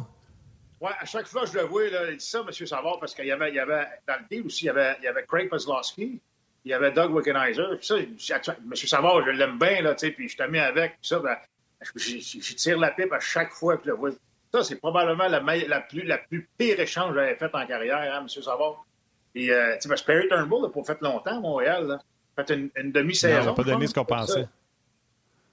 [0.81, 2.51] ouais, à chaque fois que je le vois, là, il dit ça, M.
[2.67, 4.95] Savard, parce qu'il y avait, il y avait, dans le deal aussi, il y avait,
[4.99, 6.19] il y avait Craig Kozlowski,
[6.65, 7.63] il y avait Doug Wickenheiser.
[7.79, 8.75] Puis ça, M.
[8.75, 11.37] Savard, je l'aime bien, là, tu sais, puis je t'ai mis avec, puis ça, ben,
[11.95, 14.09] je, tire la pipe à chaque fois que je le vois.
[14.53, 17.65] Ça, c'est probablement la, meille- la, plus, la plus pire échange que j'avais fait en
[17.65, 18.27] carrière, hein, M.
[18.43, 18.85] Savard.
[19.39, 21.99] Puis, euh, tu sais, parce que Perry Turnbull n'a pas fait longtemps à Montréal, là.
[22.37, 23.45] Il a fait une, une demi-saison.
[23.45, 24.47] Non, pas je donné ce qu'on pensait.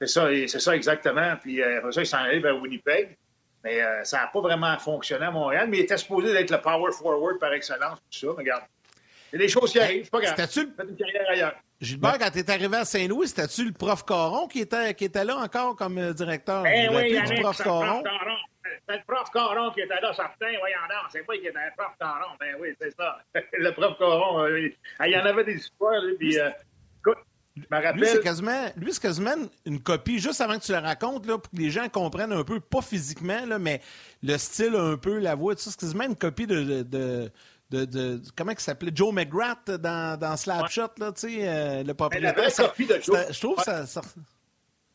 [0.00, 1.36] C'est ça, et- c'est ça exactement.
[1.40, 3.16] Puis euh, après ça, il s'en allait vers Winnipeg.
[3.62, 5.68] Mais euh, ça n'a pas vraiment fonctionné à Montréal.
[5.70, 8.26] Mais il était supposé d'être le power forward par excellence, tout ça.
[8.36, 8.62] Mais regarde,
[9.32, 10.34] il y a des choses qui arrivent, c'est pas grave.
[10.36, 11.54] Faites une carrière ailleurs.
[11.80, 15.24] Gilbert, quand tu es arrivé à Saint-Louis, c'était-tu le prof Caron qui était, qui était
[15.24, 16.62] là encore comme directeur?
[16.62, 17.64] Vous oui, du prof c'est
[18.88, 20.58] C'est le prof Caron qui était là, certain.
[20.58, 22.36] Voyons donc, c'est pas qu'il était le prof Caron.
[22.40, 23.18] Ben oui, c'est ça.
[23.52, 26.16] le prof Caron, euh, il il y en avait des histoires, lui.
[26.16, 26.50] Puis, euh,
[27.00, 27.18] écoute,
[27.56, 28.00] je me rappelle...
[28.00, 28.66] Lui, c'est quasiment,
[29.00, 32.32] quasiment une copie, juste avant que tu le racontes, là, pour que les gens comprennent
[32.32, 33.80] un peu, pas physiquement, là, mais
[34.22, 36.82] le style un peu, la voix, tout ça, c'est quasiment une copie de.
[36.82, 37.30] de,
[37.70, 38.92] de, de- comment il s'appelait?
[38.94, 42.50] Joe McGrath dans, dans Slapshot, là, tu sais, euh, le propriétaire.
[42.50, 43.26] Ça- copie de Joe.
[43.30, 43.64] Je trouve Ouais.
[43.64, 44.02] ça, ça-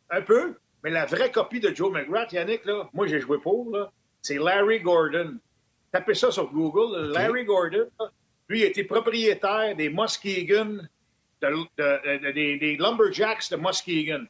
[0.10, 3.70] Un peu, mais la vraie copie de Joe McGrath, Yannick, là, moi j'ai joué pour,
[3.76, 5.38] là, c'est Larry Gordon.
[5.92, 7.12] Tapez ça sur Google.
[7.12, 8.10] Larry Gordon, là,
[8.48, 10.80] lui, il était propriétaire des Muskegon,
[11.42, 14.26] de- de- de- des, des Lumberjacks de Muskegon.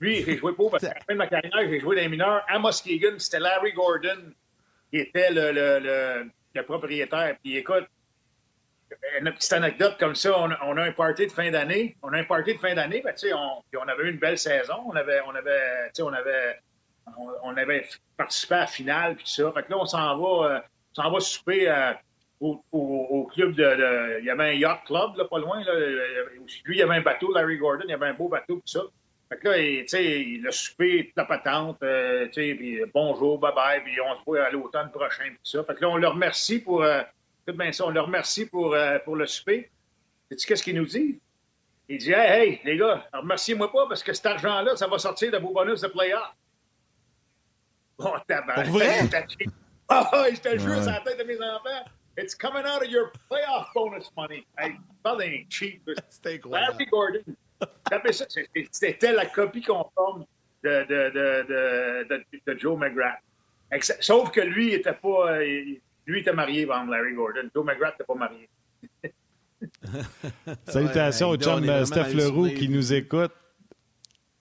[0.00, 2.08] Lui, j'ai joué pour, parce qu'à la fin de ma carrière, j'ai joué dans les
[2.08, 3.14] mineurs à Muskegon.
[3.18, 4.32] C'était Larry Gordon
[4.90, 7.36] qui était le, le- le- le propriétaire.
[7.42, 7.84] Puis écoute,
[9.20, 11.96] une petite anecdote comme ça, on, a- a un party de fin d'année.
[12.02, 14.38] On a un party de fin d'année, ben, on, puis on avait eu une belle
[14.38, 14.74] saison.
[14.86, 16.58] On avait, on avait, on avait,
[17.42, 17.86] on, avait
[18.16, 19.50] participé à la finale, puis ça.
[19.52, 20.60] Fait que là, on s'en va, euh,
[20.94, 21.92] s'en va souper euh,
[22.40, 25.62] au, au- club de, Il y avait un yacht club, là, pas loin.
[25.64, 25.72] Là,
[26.64, 28.62] lui, il y avait un bateau, Larry Gordon, il y avait un beau bateau, tout
[28.66, 28.80] ça.
[29.30, 34.18] Fait que là, il- le souper, toute la patente, euh, puis bonjour, bye-bye, puis on
[34.18, 35.64] se voit à l'automne prochain, tout ça.
[35.64, 36.82] Fait que là, on le remercie pour...
[37.48, 39.70] tout bien ça, on le remercie pour, euh, pour le souper.
[40.30, 41.18] Sais-tu qu'est-ce qu'il nous dit?
[41.88, 45.32] Il dit Hey, hey, les gars, remerciez-moi pas parce que cet argent-là, ça va sortir
[45.32, 46.34] de vos bonus de playoff.
[47.98, 48.66] Bon, tabarnak.
[48.66, 49.00] Pour vrai?
[49.90, 51.82] Ah, ah, je te jure, c'est la tête de mes enfants.
[52.18, 54.44] It's coming out of your playoff bonus money.
[54.58, 55.80] Hey, parle d'un cheap.
[56.26, 56.72] Incroyable.
[56.72, 57.22] Larry Gordon.
[58.70, 60.26] C'était la copie conforme
[60.62, 63.20] de, de, de, de, de- de Joe McGrath.
[64.00, 65.32] Sauf que lui, il était pas.
[65.38, 67.50] euh, il- Lui, était marié, par Larry Gordon.
[67.54, 68.48] Joe McGrath n'était pas marié.
[70.66, 73.32] Salutations Ouais, au chum euh, Steph Leroux qui nous écoute.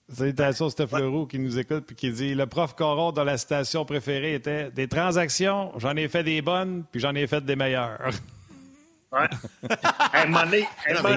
[0.07, 3.83] Salutations Steph Leroux qui nous écoute puis qui dit Le prof Coron dans la citation
[3.83, 7.99] préférée était Des transactions, j'en ai fait des bonnes, puis j'en ai fait des meilleures.
[9.09, 9.29] Ouais.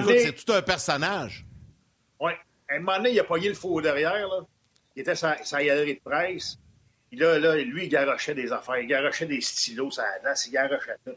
[0.07, 1.45] c'est tout un personnage.
[2.21, 2.37] Ouais.
[2.69, 4.29] À un moment donné, il a pogné le faux derrière.
[4.29, 4.45] Là.
[4.95, 6.57] Il était sa, sa galerie de presse.
[7.11, 8.77] Puis là, là, lui, il garochait des affaires.
[8.77, 10.33] Il garochait des stylos à la.
[10.47, 11.15] Il garochait tout.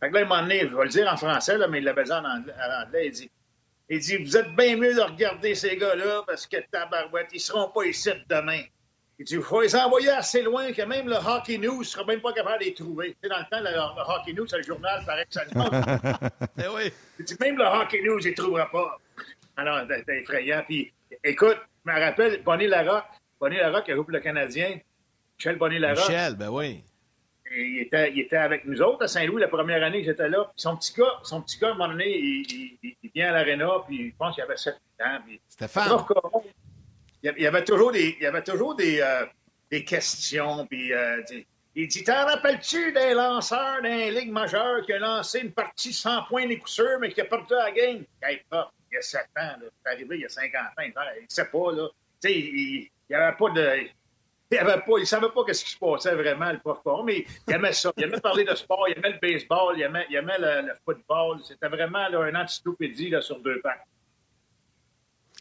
[0.00, 1.84] Fait que là, un moment donné, je vais le dire en français, là, mais il
[1.84, 3.30] l'avait dit en anglais, en anglais, il dit
[3.88, 7.68] il dit, vous êtes bien mieux de regarder ces gars-là parce que tabarouette, ils seront
[7.68, 8.62] pas ici demain.
[9.18, 12.02] Il dit, il faut les envoyer assez loin que même le Hockey News ne sera
[12.04, 13.10] même pas capable de les trouver.
[13.10, 15.68] Tu sais, dans le temps, le, le Hockey News, c'est le journal par excellence.
[16.58, 16.90] Eh oui.
[17.18, 18.98] Il dit, même le Hockey News, il ne trouvera pas.
[19.58, 20.62] Alors, c'était effrayant.
[20.66, 20.90] Puis,
[21.22, 23.04] écoute, je me rappelle, Bonnie Larocque,
[23.38, 24.78] Bonnie Larocque, qui pour le Canadien,
[25.42, 26.84] Michel Bonnie Larocque, Michel, ben oui.
[27.50, 30.28] et il, était, il était avec nous autres à Saint-Louis la première année que j'étais
[30.28, 30.44] là.
[30.44, 33.30] Puis son petit gars, son petit gars, à un moment donné, il, il- il vient
[33.30, 35.18] à l'aréna, puis je pense qu'il avait 7 ans.
[35.26, 35.88] Puis, Stéphane.
[37.24, 39.26] Il y avait- toujours des, il y avait toujours des, euh,
[39.68, 40.64] des questions.
[40.66, 45.40] Puis, euh, des- il dit T'en rappelles-tu des lanceurs d'un ligue majeure qui a lancé
[45.40, 48.04] une partie sans points des coups sûrs, mais qui a perdu la game?
[48.22, 49.66] Hey, prof, Il y a 7 ans, là.
[49.84, 50.82] c'est arrivé il y a 50 ans.
[51.18, 51.72] Il ne sait pas.
[51.72, 51.88] Là.
[52.22, 53.88] Tu sais, il n'y avait pas de.
[54.52, 57.54] Il avait pas, il savait pas ce qui se passait vraiment, le prof mais il
[57.54, 57.90] aimait ça.
[57.96, 60.72] Il aimait parler de sport, il aimait le baseball, il aimait, il aimait le, le
[60.84, 61.40] football.
[61.42, 63.86] C'était vraiment là, un encyclopédie là, sur deux pattes.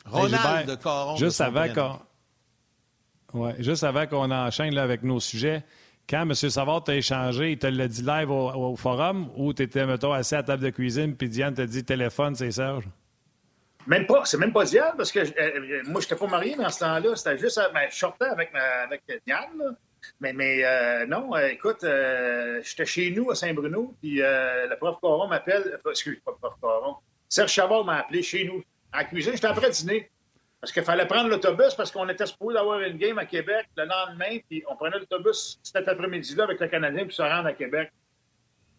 [0.05, 1.15] Ronald de Caron.
[1.17, 1.99] Juste de avant prénom.
[3.27, 5.63] qu'on ouais, juste avant qu'on enchaîne là, avec nos sujets,
[6.09, 6.33] quand M.
[6.33, 10.13] Savard t'a échangé, il te l'a dit live au, au forum ou tu étais, mettons,
[10.13, 12.85] assis à la table de cuisine puis Diane t'a dit téléphone, c'est Serge?
[13.87, 16.55] Même pas, c'est même pas Diane, parce que euh, euh, moi, je n'étais pas marié
[16.55, 17.15] dans ce temps-là.
[17.15, 19.71] C'était juste, euh, ben, je sortais avec, ma- avec Diane, là.
[20.19, 21.85] Mais, mais non, écoute,
[22.63, 26.95] j'étais chez nous à Saint-Bruno, puis le prof Caron m'appelle, excuse, pas le prof Caron,
[27.29, 30.09] Serge Chavard m'a appelé chez nous, à la cuisine, j'étais après dîner.
[30.59, 33.85] Parce qu'il fallait prendre l'autobus, parce qu'on était supposé avoir une game à Québec le
[33.85, 37.91] lendemain, puis on prenait l'autobus cet après-midi-là avec le Canadien, puis se rendre à Québec.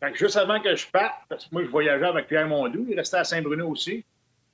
[0.00, 2.84] Fait que juste avant que je parte, parce que moi, je voyageais avec Pierre Mondou,
[2.88, 4.04] il restait à Saint-Bruno aussi.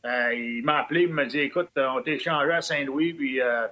[0.05, 3.67] Euh, il m'a appelé, il m'a dit Écoute, on t'a échangé à Saint-Louis, puis euh,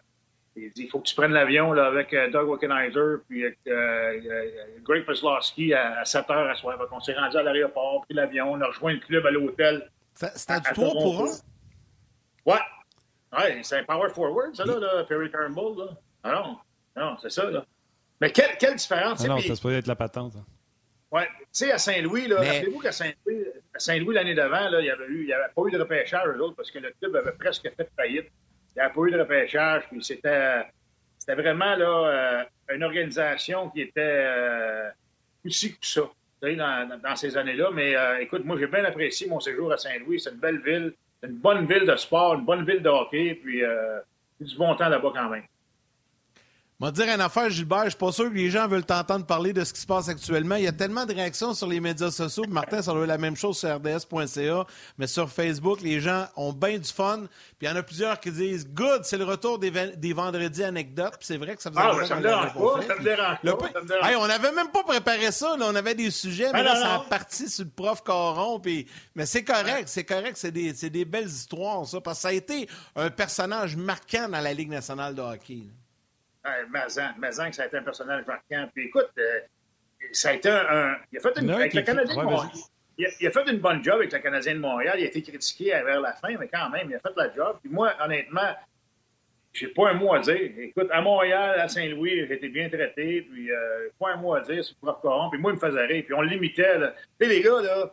[0.57, 4.83] il dit Il faut que tu prennes l'avion là, avec euh, Doug Wickenheiser, puis avec
[4.83, 6.79] Greg Peslowski à, 7 h à soir.
[6.79, 9.91] Donc, on s'est rendu à l'aéroport, pris l'avion, on a rejoint le club à l'hôtel.
[10.15, 11.27] C'était du 3 pour 1
[12.47, 12.55] Ouais.
[13.37, 15.79] Ouais, c'est un power forward, ça, là, là Perry Turnbull.
[15.79, 15.91] Là.
[16.23, 16.59] Ah non,
[16.97, 17.65] non, c'est ça, là.
[18.21, 19.23] Mais quelle, quelle différence!
[19.25, 20.35] Ah non, ça se peut être la patente.
[20.37, 20.45] Hein.
[21.11, 21.23] Oui.
[21.23, 23.46] Tu sais, à Saint-Louis, là, rappelez-vous qu'à Saint-Louis,
[23.79, 27.17] Saint-Louis, l'année d'avant, il n'y avait, pas eu de repêchage, eux parce que le club
[27.17, 28.27] avait presque fait faillite.
[28.75, 30.65] Il n'y avait pas eu de repêchage, puis c'était,
[31.29, 32.09] vraiment là,
[32.69, 34.91] euh, une organisation qui était euh,
[35.45, 36.03] aussi que ça,
[36.43, 37.71] dans, ces années-là.
[37.73, 40.21] Mais euh, écoute, moi, j'ai bien apprécié mon séjour à Saint-Louis.
[40.21, 43.63] C'est une belle ville, une bonne ville de sport, une bonne ville de hockey, puis
[44.41, 45.45] du bon temps là-bas quand même.
[46.79, 49.55] Moi, dire une affaire, Gilbert, je suis pas sûr que les gens veulent t'entendre parler
[49.55, 50.57] de ce qui se passe actuellement.
[50.57, 52.45] Il y a tellement de réactions sur les médias sociaux.
[52.51, 54.67] Martin, ça doit être la même chose sur rds.ca,
[54.99, 57.21] mais sur Facebook, les gens ont bien du fun.
[57.59, 60.65] Puis il y en a plusieurs qui disent Good, c'est le retour des, des vendredis
[60.65, 61.15] anecdotes.
[61.19, 64.19] Puis c'est vrai que ça faisait ah, ça me dérange pas, ça me dérange pas.
[64.19, 65.57] on n'avait même pas préparé ça.
[65.59, 68.61] On avait des sujets, mais là, ça a parti sur le prof Coron.
[68.61, 68.87] Puis...
[69.15, 70.37] Mais c'est correct, c'est correct.
[70.37, 72.03] C'est des, des, belles histoires, ça.
[72.03, 75.63] Parce que ça a été un personnage marquant dans la Ligue nationale de hockey.
[76.71, 78.69] Mazan, Mazan, que ça a été un personnage marquant.
[78.75, 79.41] Puis écoute, euh,
[80.13, 80.97] ça a été un.
[81.13, 81.51] il a fait une.
[81.51, 82.51] avec le Canadien de Montréal.
[82.99, 84.95] Il a, fait une bonne job avec le Canadien de Montréal.
[84.99, 87.59] Il a été critiqué vers la fin, mais quand même, il a fait la job.
[87.63, 88.55] Puis moi, honnêtement,
[89.53, 90.51] j'ai pas un mot à dire.
[90.59, 93.23] Écoute, à Montréal, à Saint-Louis, j'ai été bien traité.
[93.23, 95.31] Puis, euh, pas un mot à dire sur le prof Coron.
[95.31, 96.05] Puis moi, il me faisait rire.
[96.07, 96.79] Puis on l'imitait.
[96.79, 97.93] Tu sais, les gars, là,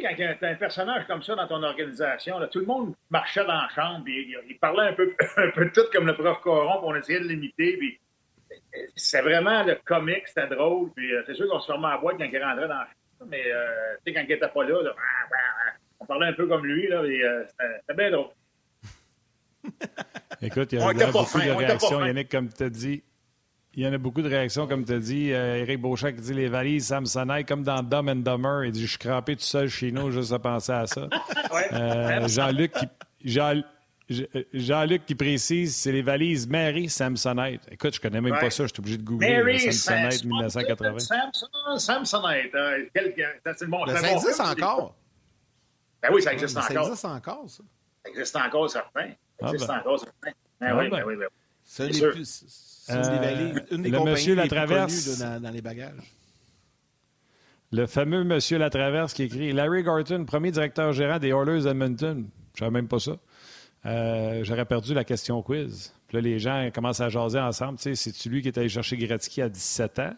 [0.00, 2.94] sais, quand tu as un personnage comme ça dans ton organisation, là, tout le monde
[3.10, 6.40] marchait dans la chambre, puis il, parlait un peu, un peu tout comme le prof
[6.40, 8.00] Coron, puis on essayait de l'imiter, puis
[8.96, 12.18] c'est vraiment le comique, c'était drôle, puis euh, c'est sûr qu'on se fermait à boîte
[12.18, 14.82] quand il rentrait dans la chambre, mais euh, tu sais, quand il n'était pas là,
[14.82, 14.94] là,
[16.00, 18.30] on parlait un peu comme lui, là, euh, c'était bien drôle.
[20.42, 23.02] Écoute, il y a, il y a beaucoup de réactions, Yannick, comme tu as dit.
[23.76, 25.32] Il y en a beaucoup de réactions, comme tu as dit.
[25.32, 28.66] Euh, Éric Beauchamp qui dit les valises Samsonite, comme dans Dumb and Dumber.
[28.66, 31.08] Il dit Je suis crampé tout seul chez nous juste à penser à ça.
[31.72, 32.86] Euh, Jean-Luc qui.
[33.24, 33.62] Jean,
[34.52, 37.62] Jean-Luc qui précise, c'est les valises Mary Samsonite.
[37.70, 40.98] Écoute, je connais même pas ça, je suis obligé de googler Mary Samsonite 1980.
[41.78, 42.84] Samsonite, euh,
[43.56, 43.86] c'est bon.
[43.86, 44.94] ça existe encore.
[46.02, 46.72] Ben oui, ça existe encore.
[46.72, 47.62] Ça existe encore, ça.
[48.04, 49.10] Ça existe encore, certain.
[49.40, 49.80] Ça existe ah ben.
[49.80, 50.30] encore, certain.
[50.60, 51.40] Ben, ah oui, ben, ben oui, ben oui.
[51.64, 51.88] C'est
[52.88, 55.92] une des, des le monsieur la traverse dans, dans, les bagages.
[57.72, 62.26] Le fameux monsieur la traverse qui écrit Larry Garton, premier directeur gérant des Oilers Edmonton.
[62.54, 63.16] Je savais même pas ça.
[63.86, 65.92] Euh, J'aurais perdu la question quiz.
[66.06, 67.78] Puis là, les gens commencent à jaser ensemble.
[67.78, 70.14] C'est-tu lui qui est allé chercher Gretzky à 17 ans?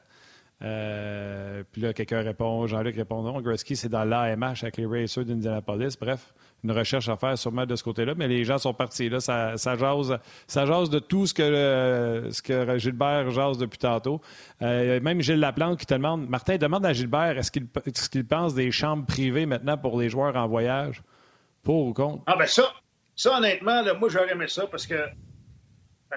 [0.62, 3.40] Euh, puis là, quelqu'un répond, Jean-Luc répond non.
[3.40, 5.96] Gretzky, c'est dans l'AMH avec les Racers d'Indianapolis.
[6.00, 6.34] Bref,
[6.66, 9.08] une recherche à faire sûrement de ce côté-là, mais les gens sont partis.
[9.08, 13.78] Là, ça, ça, jase, ça jase de tout ce que, ce que Gilbert jase depuis
[13.78, 14.20] tantôt.
[14.62, 18.26] Euh, même Gilles Laplante qui te demande, Martin demande à Gilbert, est-ce qu'il est qu'il
[18.26, 21.02] pense des chambres privées maintenant pour les joueurs en voyage?
[21.62, 22.22] Pour ou contre?
[22.26, 22.64] Ah ben ça,
[23.14, 24.94] ça honnêtement, moi j'aurais aimé ça parce que,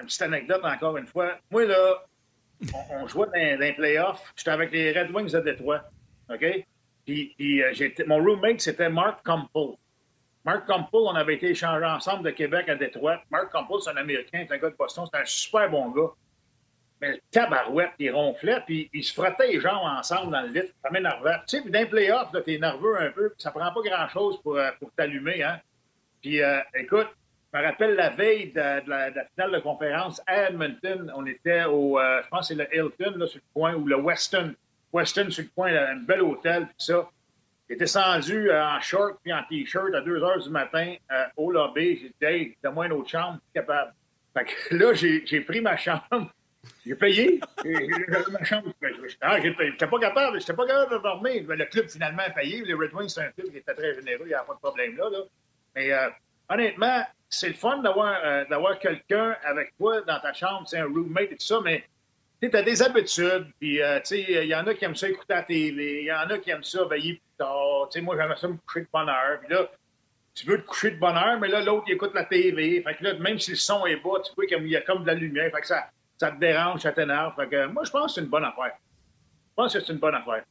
[0.00, 2.04] une petite anecdote encore une fois, moi là,
[2.90, 4.32] on, jouait dans, les playoffs.
[4.36, 5.82] J'étais avec les Red Wings de Détroit.
[6.28, 6.64] OK?
[7.06, 7.72] Puis, euh,
[8.06, 9.76] mon roommate, c'était Mark Campbell.
[10.44, 13.22] Mark Campbell, on avait été échangés ensemble de Québec à Détroit.
[13.30, 16.10] Mark Campbell, c'est un Américain, c'est un gars de Boston, c'est un super bon gars.
[17.00, 20.68] Mais le tabarouette, il ronflait, puis il se frottait les jambes ensemble dans le lit.
[20.82, 21.36] Ça m'énervait.
[21.46, 24.40] Tu sais, puis dans les playoffs, t'es nerveux un peu, puis ça prend pas grand-chose
[24.42, 25.60] pour, euh, pour t'allumer, hein.
[26.20, 27.08] Puis, euh, écoute,
[27.52, 31.98] je me rappelle la veille de, la, finale de conférence à Edmonton, on était au,
[31.98, 34.54] euh, je pense que c'est le Hilton, là, sur le coin, ou le Weston.
[34.92, 37.08] Weston, sur le coin, un bel hôtel, puis ça.
[37.70, 41.24] Il était descendu euh, en short puis en T-shirt à 2 heures du matin euh,
[41.36, 41.96] au lobby.
[41.96, 43.94] J'ai dit, hey, donne-moi une autre chambre, capable.
[44.34, 46.04] Fait que là, j'ai pris ma chambre.
[46.84, 47.40] J'ai payé.
[47.64, 47.86] J'ai
[48.30, 48.68] ma chambre.
[49.22, 50.40] Ah, j'étais pas capable.
[50.40, 51.42] J'étais pas capable de dormir.
[51.48, 52.62] Le club, finalement, a payé.
[52.62, 54.24] Les Red Wings, c'est un club qui était très généreux.
[54.24, 55.08] Il n'y a pas de problème là.
[55.08, 55.18] là.
[55.74, 55.90] Mais
[56.50, 61.30] honnêtement, c'est le fun euh, d'avoir quelqu'un avec toi dans ta chambre, c'est un roommate
[61.32, 61.84] et tout ça, mais
[62.48, 65.42] tu as des habitudes, puis euh, il y en a qui aiment ça écouter la
[65.42, 67.88] télé, il y en a qui aiment ça veiller plus tard.
[67.90, 69.40] sais, moi, j'aime ça me coucher de bonne heure.
[69.40, 69.70] Puis là,
[70.34, 72.82] tu veux te coucher de bonne heure, mais là, l'autre, il écoute la télé.
[72.82, 75.02] Fait que là, même si le son est bas, tu vois qu'il y a comme
[75.02, 75.50] de la lumière.
[75.52, 77.34] Fait que ça, ça te dérange, ça t'énerve.
[77.36, 78.72] Fait que moi, je pense que c'est une bonne affaire.
[79.50, 80.44] Je pense que c'est une bonne affaire,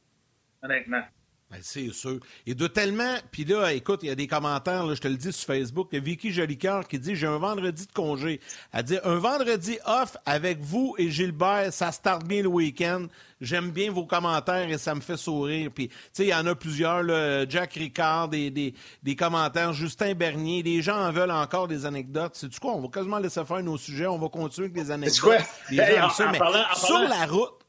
[0.61, 1.03] honnêtement.
[1.51, 2.19] Ben, c'est sûr.
[2.45, 3.15] Il doit tellement.
[3.31, 5.87] Puis là, écoute, il y a des commentaires, là, je te le dis sur Facebook.
[5.91, 8.39] Il y a Vicky Jolicoeur qui dit J'ai un vendredi de congé.
[8.71, 13.07] Elle dit Un vendredi off avec vous et Gilbert, ça start bien le week-end.
[13.41, 15.71] J'aime bien vos commentaires et ça me fait sourire.
[15.73, 19.73] Puis, tu sais, il y en a plusieurs, là, Jack Ricard, des, des, des, commentaires,
[19.73, 20.61] Justin Bernier.
[20.61, 22.35] Les gens en veulent encore des anecdotes.
[22.35, 22.73] C'est-tu quoi?
[22.73, 24.07] On va quasiment laisser faire nos sujets.
[24.07, 25.21] On va continuer avec des anecdotes.
[25.21, 25.37] Quoi?
[25.71, 26.39] Les gens ça, mais
[26.75, 27.65] sur la route.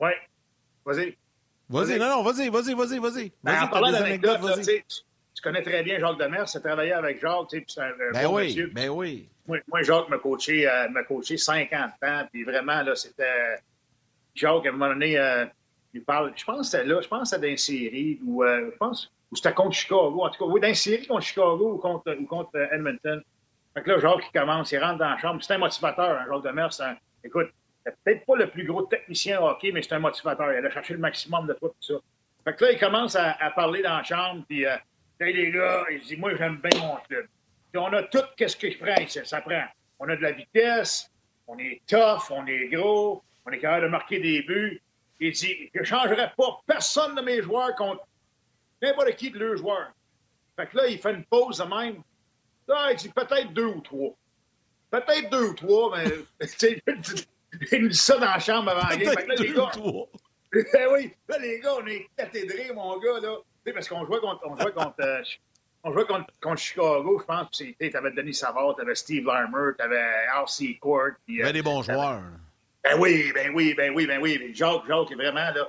[0.00, 0.10] Oui.
[0.86, 1.16] Vas-y.
[1.68, 3.32] Vas-y, non, non, vas-y, vas-y, vas-y, vas-y.
[3.42, 4.84] Ben, en parlant d'anecdotes, tu,
[5.34, 7.92] tu connais très bien Jacques Demers, tu as travaillé avec Jacques, tu sais, c'est un,
[8.12, 8.70] ben bon oui, monsieur.
[8.72, 12.94] Ben oui, moi, moi, Jacques m'a coaché, euh, m'a coaché 50 ans, puis vraiment, là,
[12.94, 13.56] c'était...
[14.34, 15.46] Jacques, à un moment donné, euh,
[15.94, 18.44] il parle, je pense que c'était là, je pense que c'était dans une série, ou
[18.44, 21.22] euh, je pense, ou c'était contre Chicago, en tout cas, oui, dans une série contre
[21.22, 23.22] Chicago ou contre, ou contre euh, Edmonton.
[23.74, 26.26] Fait que là, Jacques, il commence, il rentre dans la chambre, c'est un motivateur, hein,
[26.30, 26.96] Jacques Demers, un...
[27.24, 27.48] Écoute,
[27.90, 30.52] peut-être pas le plus gros technicien hockey, mais c'est un motivateur.
[30.52, 32.00] Il a cherché le maximum de toi, tout ça.
[32.44, 34.76] Fait que là, il commence à, parler dans la chambre, puis euh,
[35.20, 37.26] les gars, il dit, moi, j'aime bien mon club.
[37.72, 39.20] Puis on a tout, qu'est-ce que je prends ici?
[39.24, 39.64] Ça prend.
[39.98, 41.10] On a de la vitesse,
[41.46, 44.80] on est tough, on est gros, on est capable de marquer des buts.
[45.18, 48.06] Il dit, je ne changerai pas personne de mes joueurs contre
[48.82, 49.90] n'importe qui de leurs joueurs.
[50.56, 52.02] Fait que là, il fait une pause de même.
[52.68, 54.14] Là, il dit, peut-être deux ou trois.
[54.90, 56.10] Peut-être deux ou trois, mais,
[57.72, 59.14] il dit ça dans la chambre avant la game.
[59.14, 59.70] Fait que là, les gars,
[60.72, 63.36] ben oui, là, les gars, on est cathédrés, mon gars, là.
[63.36, 65.22] Tu sais, parce qu'on jouait contre, on jouait contre, euh,
[65.82, 67.50] on jouait contre, contre Chicago, je pense.
[67.50, 70.78] Tu avais Denis Savard, tu avais Steve Larmer, tu avais R.C.
[70.80, 71.10] Court.
[71.28, 72.22] Il y avait des bons joueurs.
[72.84, 74.52] Ben oui, ben oui, ben oui, ben oui.
[74.54, 75.68] Jacques, Jacques est vraiment, là.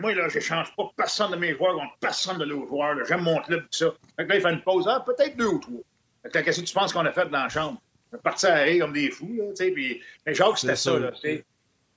[0.00, 2.96] Moi, là, je change pas personne de mes joueurs contre personne de leurs joueurs.
[3.04, 3.92] J'aime mon club, tout ça.
[4.16, 4.88] Fait que là, il fait une pause.
[4.88, 5.80] Ah, peut-être deux ou trois.
[6.22, 7.78] Fait que qu'est-ce que tu penses qu'on a fait dans la chambre?
[8.14, 9.70] On est parti à rire comme des fous, là, tu sais.
[9.72, 10.00] Puis...
[10.24, 11.10] Mais Jacques, c'était ça, là.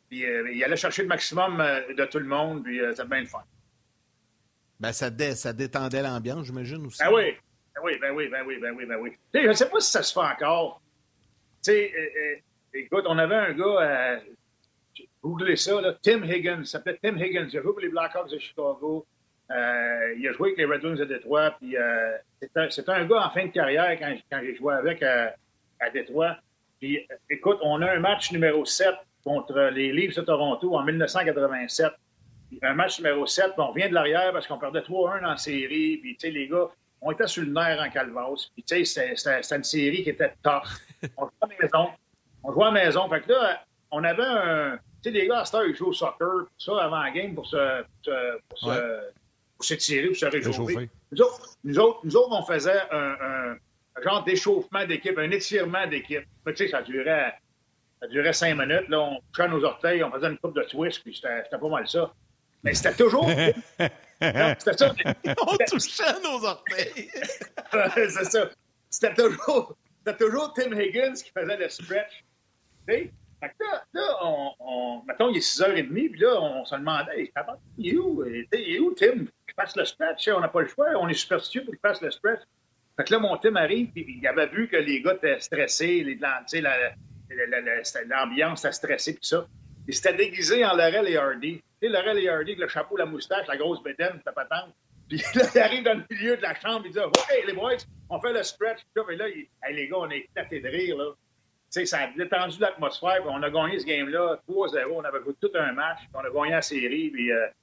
[0.09, 3.07] Puis euh, il allait chercher le maximum euh, de tout le monde, puis euh, c'était
[3.07, 3.43] bien le fun.
[4.79, 6.99] Ben, ça, dé ça détendait l'ambiance, j'imagine aussi.
[7.03, 7.33] Ben oui.
[7.75, 9.11] Ben oui, ben oui, ben oui, ben oui, ben oui.
[9.33, 10.81] je ne sais pas si ça se fait encore.
[11.63, 11.93] Tu sais,
[12.73, 14.21] écoute, on avait un gars,
[15.21, 18.31] googlez ça, là, Tim Higgins, il s'appelait Tim Higgins, il a joué pour les Blackhawks
[18.31, 19.05] de Chicago.
[19.49, 21.75] il a joué avec les Red Wings de Détroit, puis
[22.39, 25.35] c'était un, un, gars en fin de carrière quand, quand j'ai joué avec à,
[25.79, 26.37] à Détroit.
[26.79, 31.91] Puis, écoute, on a un match numéro 7 contre les Leafs de Toronto en 1987.
[32.61, 35.97] Un match numéro 7, on revient de l'arrière parce qu'on perdait 3-1 en série.
[35.97, 36.67] Puis, tu sais, les gars,
[37.01, 38.49] on était sur le nerf en calvas.
[38.53, 40.63] Puis, tu sais, c'était une série qui était tough.
[41.17, 41.89] On jouait à la maison.
[42.43, 43.09] On jouait à la maison.
[43.09, 44.79] Fait que là, on avait un.
[45.03, 47.35] Tu sais, les gars, à cette heure, ils jouent au soccer, ça, avant la game
[47.35, 47.83] pour se.
[48.49, 49.11] Pour se, ouais.
[49.57, 50.89] pour s'étirer, pour se réchauffer.
[51.11, 53.57] Nous autres, nous autres, nous, autres, on faisait un, un
[54.03, 56.23] genre d'échauffement d'équipe, un étirement d'équipe.
[56.45, 57.33] Tu sais, ça durait
[58.01, 58.89] ça durait cinq minutes.
[58.89, 61.87] Là, on touchait nos orteils, on faisait une coupe de twist, puis c'était pas mal
[61.87, 62.13] ça.
[62.63, 63.29] Mais c'était toujours.
[64.19, 64.93] c'était ça.
[65.47, 67.09] on touchait nos orteils.
[67.95, 68.49] c'est ça.
[68.89, 69.75] C'était toujours,
[70.19, 72.23] toujours Tim Higgins qui faisait le stretch.
[72.87, 73.11] Tu sais?
[73.39, 77.31] Fait que là, là on, on, mettons, il est 6h30, puis là, on se demandait,
[77.77, 78.25] il est où?
[78.25, 79.25] Il est où, Tim?
[79.45, 80.27] Qu'il fasse le stretch.
[80.29, 80.87] On n'a pas le choix.
[80.95, 82.41] On est superstitieux pour qu'il fasse le stretch.
[82.97, 86.03] Fait que là, mon Tim arrive, puis il avait vu que les gars étaient stressés,
[86.03, 89.45] les, la, la, l'ambiance à stresser tout ça.
[89.87, 91.61] Il s'était déguisé en Laurel et Hardy.
[91.79, 94.73] Tu sais, Laurel et Hardy avec le chapeau, la moustache, la grosse bédaine, ta patente.
[95.09, 97.77] Puis là, il arrive dans le milieu de la chambre, il dit Hey, les boys,
[98.09, 98.79] on fait le stretch.
[98.93, 100.97] Puis là, là il, hey, les gars, on est éclatés de rire.
[100.97, 101.11] Là.
[101.71, 103.23] Tu sais, ça a détendu l'atmosphère.
[103.25, 104.85] On a gagné ce game-là 3-0.
[104.91, 105.99] On avait joué tout un match.
[105.99, 107.09] Puis on a gagné la série.
[107.11, 107.53] Puis, euh, tu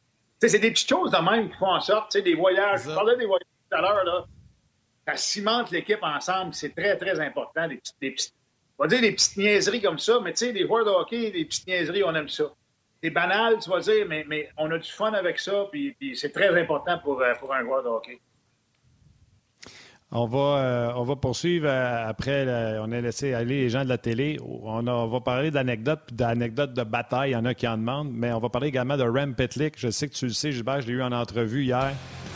[0.40, 2.12] sais, c'est des petites choses de même qui font en sorte.
[2.12, 2.84] Tu sais, des voyages.
[2.84, 4.26] Je parlais des voyages tout à l'heure.
[5.06, 6.54] Ça cimente l'équipe ensemble.
[6.54, 7.68] C'est très, très important.
[7.68, 8.34] Des petites,
[8.78, 11.30] on va dire des petites niaiseries comme ça, mais tu sais, des joueurs de hockey,
[11.30, 12.44] des petites niaiseries, on aime ça.
[13.02, 16.16] C'est banal, tu vas dire, mais, mais on a du fun avec ça, puis, puis
[16.16, 18.18] c'est très important pour, pour un joueur de hockey.
[20.16, 22.46] On va, euh, on va poursuivre euh, après.
[22.80, 24.38] On a laissé aller les gens de la télé.
[24.40, 27.30] On, on va parler d'anecdotes, d'anecdotes de bataille.
[27.30, 29.74] Il y en a qui en demandent, mais on va parler également de Rem Petlick.
[29.76, 31.92] Je sais que tu le sais, Gilbert, je l'ai eu en entrevue hier.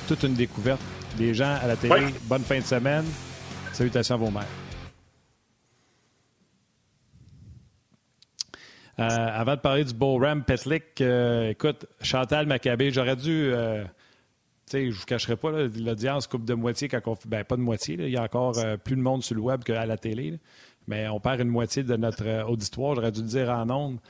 [0.09, 0.81] Toute une découverte.
[1.19, 2.15] Les gens à la télé, Ouais.
[2.25, 3.05] bonne fin de semaine.
[3.73, 4.47] Salutations à vos mères.
[9.01, 13.51] Euh, avant de parler du beau Ram Petlick, euh, écoute, Chantal Maccabé, j'aurais dû.
[13.53, 17.29] euh, tu sais, je vous cacherai pas, l'audience coupe de moitié quand on fait.
[17.29, 19.41] Ben, pas de moitié, là, il y a encore euh, plus de monde sur le
[19.41, 20.33] web qu'à la télé.
[20.33, 20.37] là.
[20.89, 24.01] Mais on perd une moitié de notre auditoire, j'aurais dû le dire en nombre.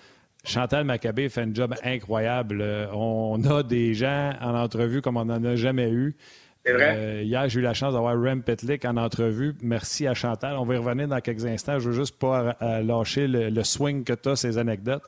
[0.45, 2.63] Chantal Maccabé fait un job incroyable.
[2.93, 6.17] On a des gens en entrevue comme on n'en a jamais eu.
[6.65, 6.95] C'est vrai?
[6.97, 9.55] Euh, hier, j'ai eu la chance d'avoir Rem Petlick en entrevue.
[9.63, 10.57] Merci à Chantal.
[10.57, 11.79] On va y revenir dans quelques instants.
[11.79, 15.05] Je veux juste pas euh, lâcher le, le swing que tu as, ces anecdotes.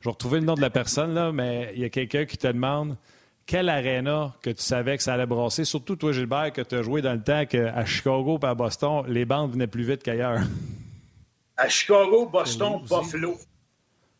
[0.00, 2.36] Je vais retrouver le nom de la personne, là, mais il y a quelqu'un qui
[2.36, 2.96] te demande
[3.46, 5.64] quelle aréna que tu savais que ça allait brasser?
[5.64, 9.04] Surtout toi, Gilbert, que tu as joué dans le temps qu'à Chicago et à Boston,
[9.06, 10.40] les bandes venaient plus vite qu'ailleurs.
[11.56, 13.36] À Chicago, Boston, Buffalo.